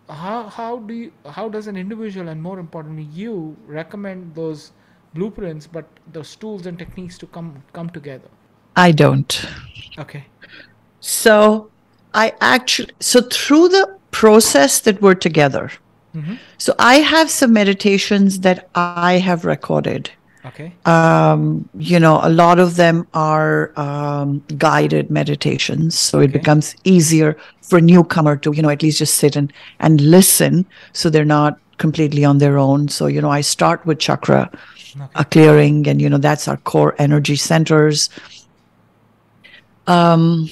[0.10, 4.72] how how do you, how does an individual and more importantly you recommend those
[5.14, 8.28] blueprints, but those tools and techniques to come come together?
[8.76, 9.46] I don't.
[10.00, 10.26] Okay.
[11.00, 11.70] So
[12.14, 15.72] I actually so through the process that we're together.
[16.16, 16.36] Mm-hmm.
[16.58, 20.12] So I have some meditations that I have recorded
[20.44, 20.74] Okay.
[20.86, 27.38] Um, you know, a lot of them are um, guided meditations, so it becomes easier
[27.62, 31.26] for a newcomer to, you know, at least just sit and and listen, so they're
[31.26, 32.88] not completely on their own.
[32.88, 34.50] So, you know, I start with chakra
[34.96, 35.08] okay.
[35.16, 38.10] a clearing, and you know, that's our core energy centers.
[39.86, 40.50] Um,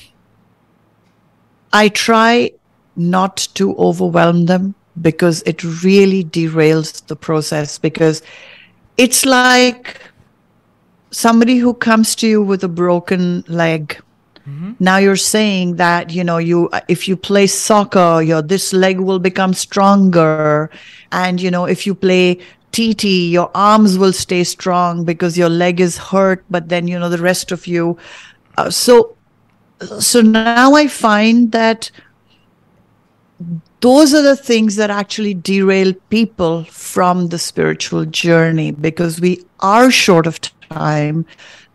[1.74, 2.52] I try
[2.96, 8.22] not to overwhelm them because it really derails the process because
[9.00, 10.02] it's like
[11.10, 13.98] somebody who comes to you with a broken leg
[14.46, 14.74] mm-hmm.
[14.80, 19.18] now you're saying that you know you if you play soccer your this leg will
[19.18, 20.70] become stronger
[21.14, 22.38] and you know if you play
[22.72, 27.10] TT, your arms will stay strong because your leg is hurt, but then you know
[27.10, 27.98] the rest of you.
[28.58, 29.16] Uh, so,
[30.00, 31.90] so now I find that
[33.82, 39.90] those are the things that actually derail people from the spiritual journey because we are
[39.90, 41.26] short of time.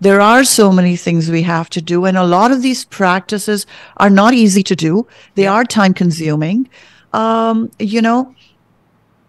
[0.00, 3.66] There are so many things we have to do, and a lot of these practices
[3.96, 5.06] are not easy to do.
[5.34, 6.68] They are time consuming.
[7.12, 8.34] Um, you know,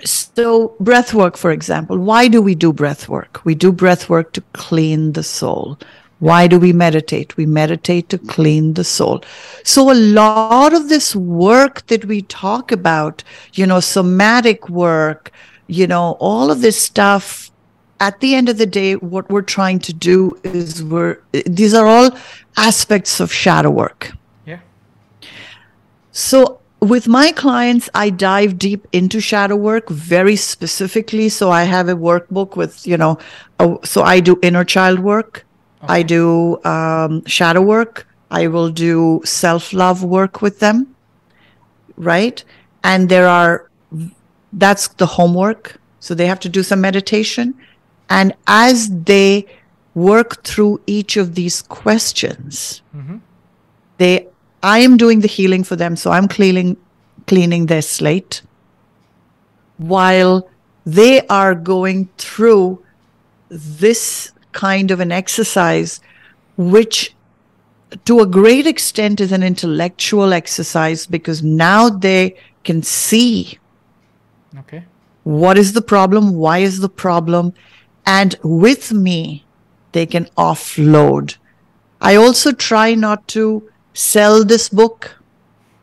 [0.04, 3.42] so breath work, for example, why do we do breath work?
[3.46, 5.80] We do breath work to clean the soul.
[6.20, 7.36] Why do we meditate?
[7.38, 9.24] We meditate to clean the soul.
[9.64, 15.32] So a lot of this work that we talk about, you know, somatic work,
[15.68, 17.52] you know, all of this stuff,
[18.00, 21.88] at the end of the day, what we're trying to do is we're, these are
[21.88, 22.12] all
[22.58, 24.12] aspects of shadow work.
[24.46, 24.60] Yeah.
[26.12, 31.30] So with my clients, I dive deep into shadow work very specifically.
[31.30, 33.18] So I have a workbook with, you know,
[33.60, 35.45] a, so I do inner child work.
[35.86, 35.94] Okay.
[35.94, 38.08] I do um, shadow work.
[38.32, 40.96] I will do self love work with them.
[41.96, 42.44] Right.
[42.84, 43.70] And there are,
[44.54, 45.80] that's the homework.
[46.00, 47.56] So they have to do some meditation.
[48.10, 49.48] And as they
[49.96, 53.18] work through each of these questions, mm-hmm.
[53.98, 54.28] they
[54.62, 56.78] I am doing the healing for them, so I'm cleaning
[57.28, 58.42] cleaning their slate
[59.78, 60.48] while
[60.86, 62.84] they are going through
[63.50, 66.00] this kind of an exercise
[66.58, 67.14] which
[68.06, 73.60] to a great extent is an intellectual exercise because now they can see
[74.58, 74.84] okay
[75.24, 77.54] what is the problem why is the problem
[78.06, 79.44] and with me
[79.92, 81.38] they can offload
[82.02, 83.48] i also try not to
[83.94, 85.16] sell this book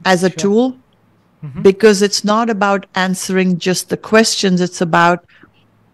[0.05, 0.39] as a sure.
[0.39, 0.77] tool
[1.43, 1.63] mm-hmm.
[1.63, 5.25] because it's not about answering just the questions, it's about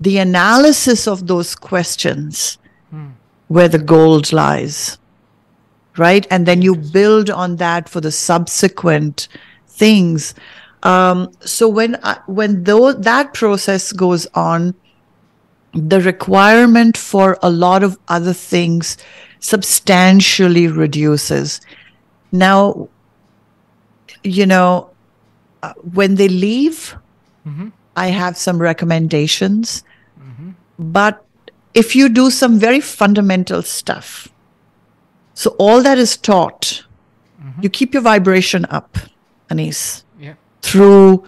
[0.01, 2.59] the analysis of those questions
[2.93, 3.13] mm.
[3.49, 4.99] where the gold lies.
[5.97, 6.27] Right.
[6.31, 9.29] And then you build on that for the subsequent
[9.67, 10.35] things.
[10.85, 14.75] Um, so when I, when though that process goes on,
[15.73, 18.97] the requirement for a lot of other things
[19.41, 21.61] substantially reduces.
[22.33, 22.89] Now,
[24.23, 24.91] you know,
[25.63, 26.97] uh, when they leave,
[27.47, 27.69] mm-hmm.
[27.97, 29.83] I have some recommendations.
[30.21, 30.51] Mm-hmm.
[30.79, 31.25] But
[31.75, 34.29] if you do some very fundamental stuff,
[35.35, 36.85] so all that is taught,
[37.41, 37.61] mm-hmm.
[37.63, 38.99] you keep your vibration up,
[39.51, 40.35] Anees, yeah.
[40.63, 41.25] through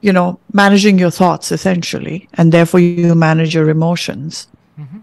[0.00, 4.48] you know managing your thoughts essentially, and therefore you manage your emotions.
[4.78, 4.98] Mm-hmm.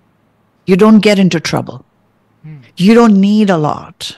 [0.66, 1.86] You don't get into trouble.
[2.46, 2.62] Mm.
[2.78, 4.18] You don't need a lot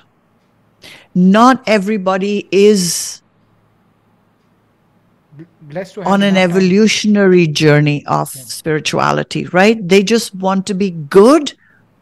[1.15, 3.21] not everybody is
[6.05, 7.53] on an evolutionary time.
[7.53, 8.43] journey of yeah.
[8.43, 9.87] spirituality, right?
[9.87, 11.53] They just want to be good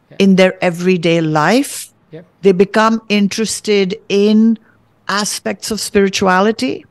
[0.10, 0.18] yeah.
[0.20, 1.94] in their everyday life.
[2.12, 2.22] Yeah.
[2.42, 4.60] They become interested in
[5.08, 6.86] aspects of spirituality,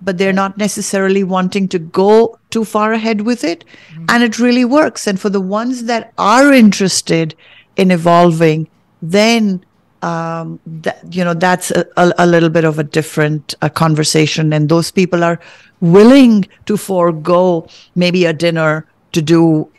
[0.00, 3.64] but they're not necessarily wanting to go too far ahead with it.
[3.64, 4.04] Mm-hmm.
[4.08, 5.06] And it really works.
[5.06, 7.34] And for the ones that are interested
[7.76, 8.68] in evolving,
[9.02, 9.64] then
[10.02, 14.68] um, that, you know that's a, a, little bit of a different uh, conversation and
[14.68, 15.40] those people are
[15.80, 19.70] willing to forego maybe a dinner to do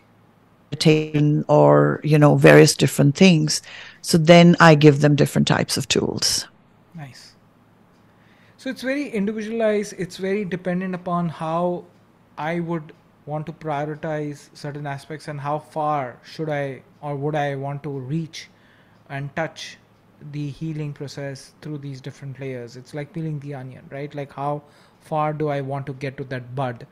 [0.72, 3.62] meditation or you know various different things
[4.02, 6.48] so then i give them different types of tools
[6.94, 7.34] nice
[8.58, 11.84] so it's very individualized it's very dependent upon how
[12.38, 12.94] i would
[13.26, 17.90] want to prioritize certain aspects and how far should i or would i want to
[17.90, 18.50] reach
[19.10, 19.78] and touch
[20.32, 22.76] the healing process through these different layers.
[22.76, 24.14] It's like peeling the onion, right?
[24.14, 24.64] Like how
[25.02, 26.88] far do I want to get to that bud?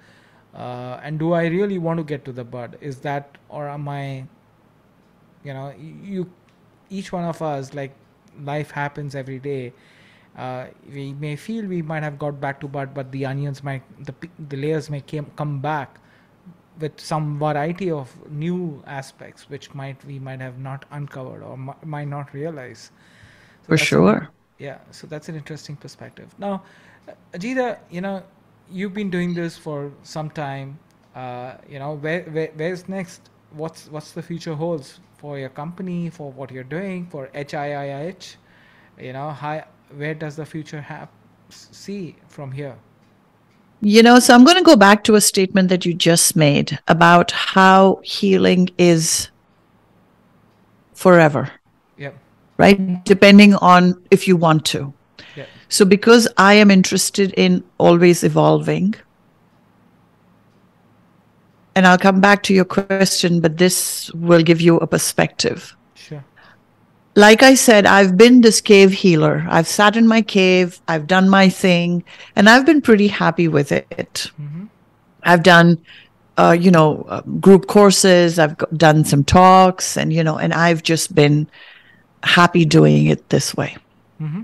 [0.54, 2.78] Uh, and do I really want to get to the bud?
[2.82, 4.26] Is that, or am I,
[5.44, 6.30] you know, you,
[6.90, 7.94] each one of us, like
[8.44, 9.74] life happens every day.
[10.38, 13.84] Uh, we may feel we might have got back to bud, but the onions might,
[14.06, 14.14] the,
[14.50, 16.00] the layers may came, come back
[16.80, 21.74] with some variety of new aspects which might we might have not uncovered or m-
[21.84, 22.92] might not realize
[23.68, 24.18] so For sure.
[24.18, 24.28] An,
[24.60, 24.80] yeah.
[24.92, 26.34] So that's an interesting perspective.
[26.38, 26.64] Now,
[27.34, 28.24] Ajita, you know,
[28.72, 30.80] you've been doing this for some time.
[31.16, 33.30] Uh, you know, where, where where's next?
[33.52, 38.36] What's what's the future holds for your company, for what you're doing, for HIIH?
[39.00, 39.64] You know, how,
[39.96, 41.10] where does the future have
[41.50, 42.76] see from here?
[43.82, 46.80] You know, so I'm going to go back to a statement that you just made
[46.88, 49.30] about how healing is
[50.94, 51.52] forever
[51.98, 52.12] Yeah.
[52.58, 53.06] right?
[53.06, 54.95] Depending on if you want to.
[55.76, 58.96] So, because I am interested in always evolving,
[61.76, 65.76] and I'll come back to your question, but this will give you a perspective.
[65.96, 66.24] Sure.
[67.16, 69.46] Like I said, I've been this cave healer.
[69.50, 72.06] I've sat in my cave, I've done my thing,
[72.38, 74.32] and I've been pretty happy with it.
[74.40, 74.68] Mm-hmm.
[75.24, 75.78] I've done
[76.38, 78.40] uh, you know, uh, group courses.
[78.40, 81.50] I've done some talks, and you know, and I've just been
[82.24, 83.76] happy doing it this way.
[84.22, 84.44] Mm-hmm.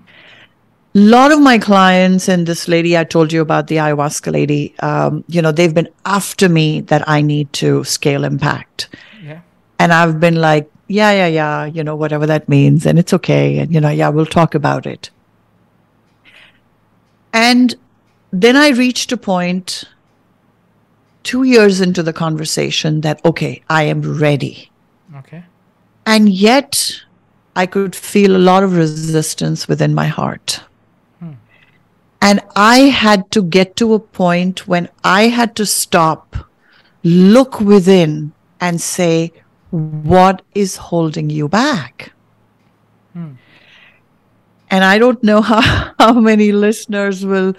[0.94, 4.76] A lot of my clients and this lady I told you about, the ayahuasca lady,
[4.80, 8.90] um, you know, they've been after me that I need to scale impact.
[9.24, 9.40] Yeah.
[9.80, 12.86] And I've been like, yeah, yeah, yeah, you know, whatever that means.
[12.86, 13.60] And it's okay.
[13.60, 15.10] And, you know, yeah, we'll talk about it.
[17.32, 17.74] And
[18.32, 19.86] then I reached a point
[21.24, 24.70] two years into the conversation that, okay, I am ready.
[25.20, 25.46] Okay.
[26.06, 27.02] And yet
[27.56, 30.60] I could feel a lot of resistance within my heart.
[32.22, 36.36] And I had to get to a point when I had to stop,
[37.04, 39.34] look within, and say,
[39.72, 42.14] what is holding you back?
[43.14, 43.34] Hmm.
[44.70, 47.56] And I don't know how, how many listeners will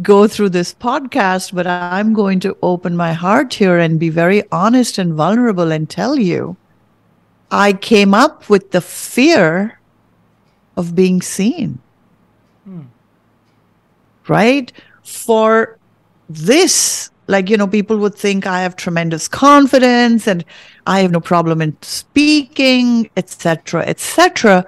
[0.00, 4.42] go through this podcast, but I'm going to open my heart here and be very
[4.50, 6.56] honest and vulnerable and tell you
[7.50, 9.80] I came up with the fear
[10.76, 11.80] of being seen.
[14.28, 14.72] Right?
[15.02, 15.78] For
[16.28, 20.44] this, like, you know, people would think I have tremendous confidence and
[20.86, 24.66] I have no problem in speaking, etc., etc.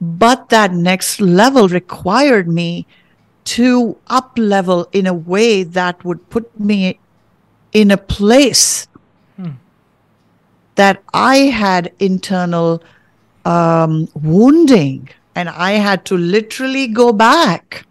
[0.00, 2.86] But that next level required me
[3.44, 7.00] to up level in a way that would put me
[7.72, 8.86] in a place
[9.36, 9.52] hmm.
[10.74, 12.82] that I had internal
[13.46, 17.86] um, wounding, and I had to literally go back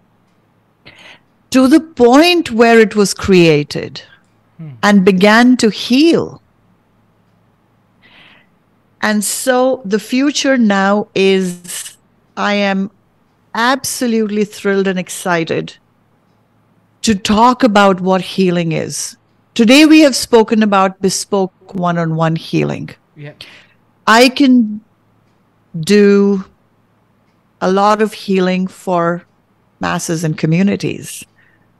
[1.51, 4.01] to the point where it was created
[4.57, 4.71] hmm.
[4.83, 6.41] and began to heal.
[9.01, 11.97] And so the future now is
[12.35, 12.91] I am
[13.53, 15.77] absolutely thrilled and excited
[17.03, 19.15] to talk about what healing is.
[19.53, 22.89] Today we have spoken about bespoke one on one healing.
[23.15, 23.33] Yeah.
[24.05, 24.81] I can
[25.79, 26.43] do
[27.61, 29.25] a lot of healing for
[29.79, 31.23] masses and communities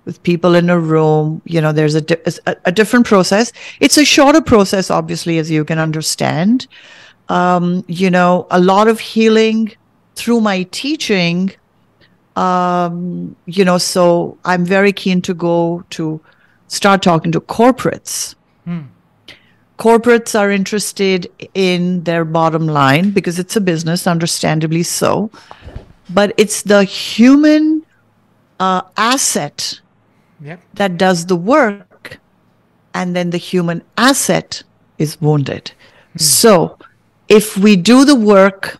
[0.08, 1.43] with people in a room.
[1.45, 2.03] You know, there's a,
[2.47, 3.51] a, a different process.
[3.80, 6.66] It's a shorter process, obviously, as you can understand.
[7.30, 9.76] Um, you know, a lot of healing
[10.16, 11.51] through my teaching
[12.38, 16.22] um, you know, so I'm very keen to go to
[16.68, 18.36] start talking to corporates.
[18.64, 18.82] Hmm.
[19.80, 25.32] Corporates are interested in their bottom line because it's a business, understandably so.
[26.12, 27.84] But it's the human
[28.60, 29.82] uh, asset
[30.42, 30.62] yep.
[30.74, 32.20] that does the work,
[32.94, 34.64] and then the human asset
[34.98, 35.72] is wounded.
[36.14, 36.18] Hmm.
[36.20, 36.78] So
[37.28, 38.80] if we do the work,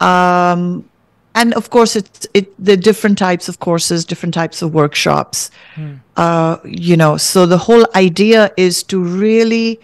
[0.00, 0.88] um,
[1.34, 5.94] and of course it's it the different types of courses different types of workshops hmm.
[6.16, 9.78] uh, you know so the whole idea is to really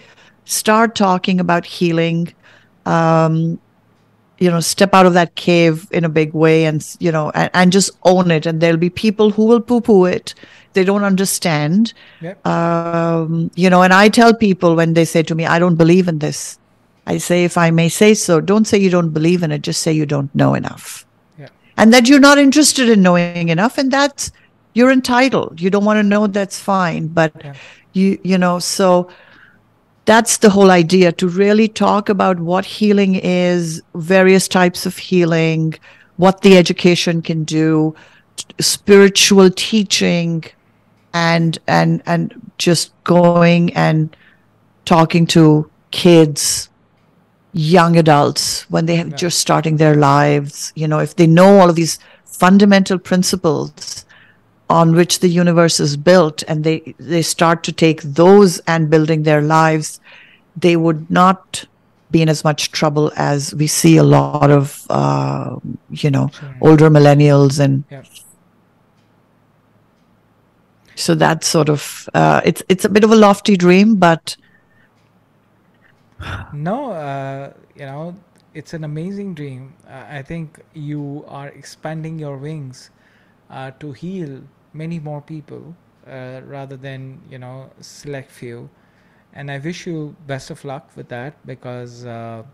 [0.44, 2.32] start talking about healing
[2.84, 3.58] um,
[4.38, 7.50] you know step out of that cave in a big way and you know and,
[7.54, 10.34] and just own it and there'll be people who will poo-poo it
[10.76, 11.92] they don't understand.
[12.20, 12.46] Yep.
[12.46, 16.06] um, you know and i tell people when they say to me i don't believe
[16.06, 16.58] in this.
[17.14, 19.82] I say if i may say so don't say you don't believe in it just
[19.82, 21.02] say you don't know enough.
[21.78, 24.32] And that you're not interested in knowing enough and that's
[24.72, 25.60] you're entitled.
[25.60, 27.54] You don't want to know that's fine but yeah.
[27.92, 29.10] you you know so
[30.12, 35.74] that's the whole idea to really talk about what healing is various types of healing
[36.24, 37.94] what the education can do
[38.60, 40.44] spiritual teaching
[41.16, 44.16] and and and just going and
[44.84, 45.44] talking to
[45.90, 46.68] kids
[47.52, 49.22] young adults when they have yeah.
[49.24, 54.04] just starting their lives you know if they know all of these fundamental principles
[54.68, 59.22] on which the universe is built and they they start to take those and building
[59.22, 60.00] their lives
[60.66, 61.64] they would not
[62.10, 65.56] be in as much trouble as we see a lot of uh,
[65.90, 66.56] you know sure.
[66.60, 68.02] older millennials and yeah.
[70.96, 74.36] So that's sort of uh, it's it's a bit of a lofty dream but
[76.52, 78.16] no, uh, you know,
[78.54, 79.74] it's an amazing dream.
[79.88, 82.90] Uh, I think you are expanding your wings
[83.50, 84.42] uh, to heal
[84.72, 88.70] many more people uh, rather than, you know, select few.
[89.34, 92.44] And I wish you best of luck with that because uh,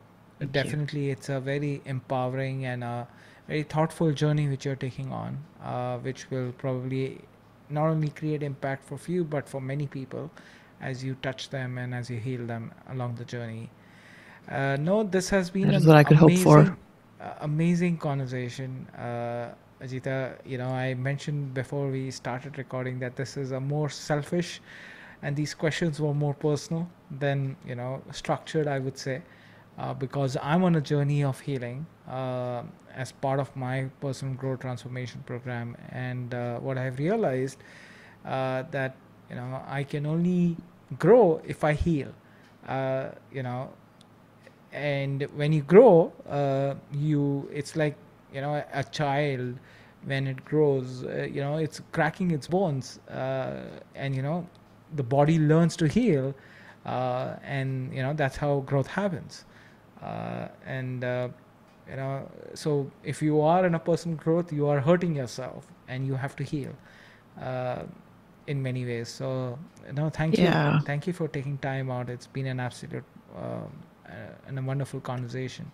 [0.51, 1.13] definitely you.
[1.13, 3.07] it's a very empowering and a
[3.47, 7.21] very thoughtful journey which you're taking on, uh, which will probably
[7.73, 10.31] not only create impact for few but for many people
[10.81, 13.71] as you touch them and as you heal them along the journey.
[14.49, 16.77] Uh, no, this has been that is what I could amazing, hope for.
[17.21, 20.37] Uh, amazing conversation, uh, Ajita.
[20.45, 24.61] You know, I mentioned before we started recording that this is a more selfish,
[25.23, 28.67] and these questions were more personal than you know structured.
[28.67, 29.23] I would say.
[29.79, 32.63] Uh, because I'm on a journey of healing uh,
[32.95, 37.59] as part of my personal growth transformation program, and uh, what I've realized
[38.25, 38.97] uh, that
[39.31, 40.57] you know I can only
[40.99, 42.13] grow if I heal.
[42.67, 43.71] Uh, you know,
[44.73, 47.97] and when you grow, uh, you it's like
[48.33, 49.59] you know a, child
[50.05, 53.65] when it grows, uh, you know it's cracking its bones, uh,
[53.95, 54.47] and you know
[54.95, 56.35] the body learns to heal,
[56.85, 59.45] and you know that's how growth happens,
[60.67, 61.05] and
[61.93, 66.07] you know so if you are in a personal growth, you are hurting yourself, and
[66.07, 66.73] you have to heal
[68.47, 69.09] in many ways.
[69.09, 69.59] So
[69.93, 70.75] no, thank yeah.
[70.75, 72.11] you, thank you for taking time out.
[72.11, 73.05] It's been an absolute
[73.37, 73.71] um,
[74.47, 75.71] and a wonderful conversation.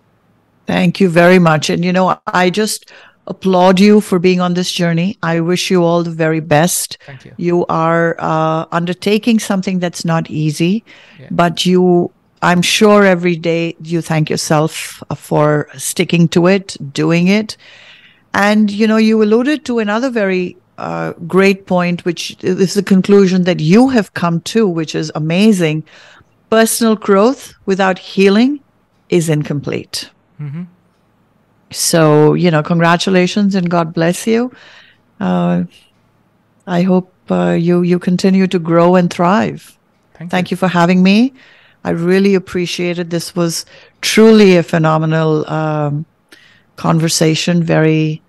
[0.66, 1.70] Thank you very much.
[1.70, 2.92] And you know, I just
[3.26, 5.18] applaud you for being on this journey.
[5.22, 6.98] I wish you all the very best.
[7.06, 7.32] Thank you.
[7.36, 10.84] You are uh, undertaking something that's not easy,
[11.18, 11.28] yeah.
[11.30, 12.12] but you.
[12.42, 17.56] I'm sure every day you thank yourself for sticking to it, doing it.
[18.34, 23.44] And, you know, you alluded to another very uh, great point, which is the conclusion
[23.44, 25.82] that you have come to, which is amazing.
[26.50, 28.60] Personal growth without healing
[29.08, 30.10] is incomplete.
[30.40, 30.64] Mm-hmm.
[31.70, 34.52] So, you know, congratulations and God bless you.
[35.20, 35.64] Uh,
[36.66, 39.76] I hope uh, you you continue to grow and thrive.
[40.14, 40.54] Thank, Thank you.
[40.54, 40.58] you.
[40.58, 41.34] for having me.
[41.84, 43.10] I really appreciate it.
[43.10, 43.64] This was
[44.00, 46.06] truly a phenomenal um,
[46.76, 48.22] conversation, very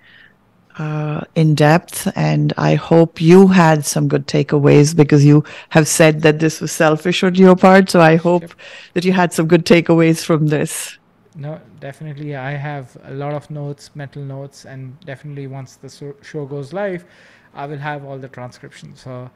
[0.77, 6.21] uh, in depth, and I hope you had some good takeaways because you have said
[6.21, 7.89] that this was selfish on your part.
[7.89, 8.53] So I hope yep.
[8.93, 10.97] that you had some good takeaways from this.
[11.35, 12.35] No, definitely.
[12.35, 17.05] I have a lot of notes, mental notes, and definitely once the show goes live,
[17.53, 19.01] I will have all the transcriptions.
[19.01, 19.29] So,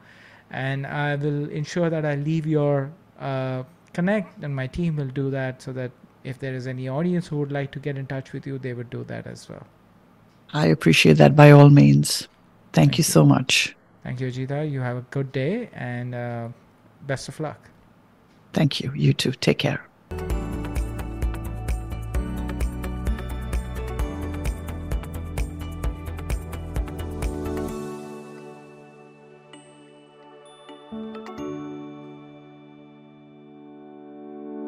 [0.50, 5.30] and I will ensure that I leave your uh, connect, and my team will do
[5.30, 5.90] that so that
[6.24, 8.72] if there is any audience who would like to get in touch with you, they
[8.72, 9.66] would do that as well.
[10.52, 12.20] I appreciate that by all means.
[12.20, 12.28] Thank,
[12.72, 13.76] Thank you, you, so much.
[14.02, 14.70] Thank you, Ajita.
[14.70, 16.48] You have a good day and uh,
[17.06, 17.58] best of luck.
[18.52, 18.92] Thank you.
[18.94, 19.32] You too.
[19.32, 19.80] Take care.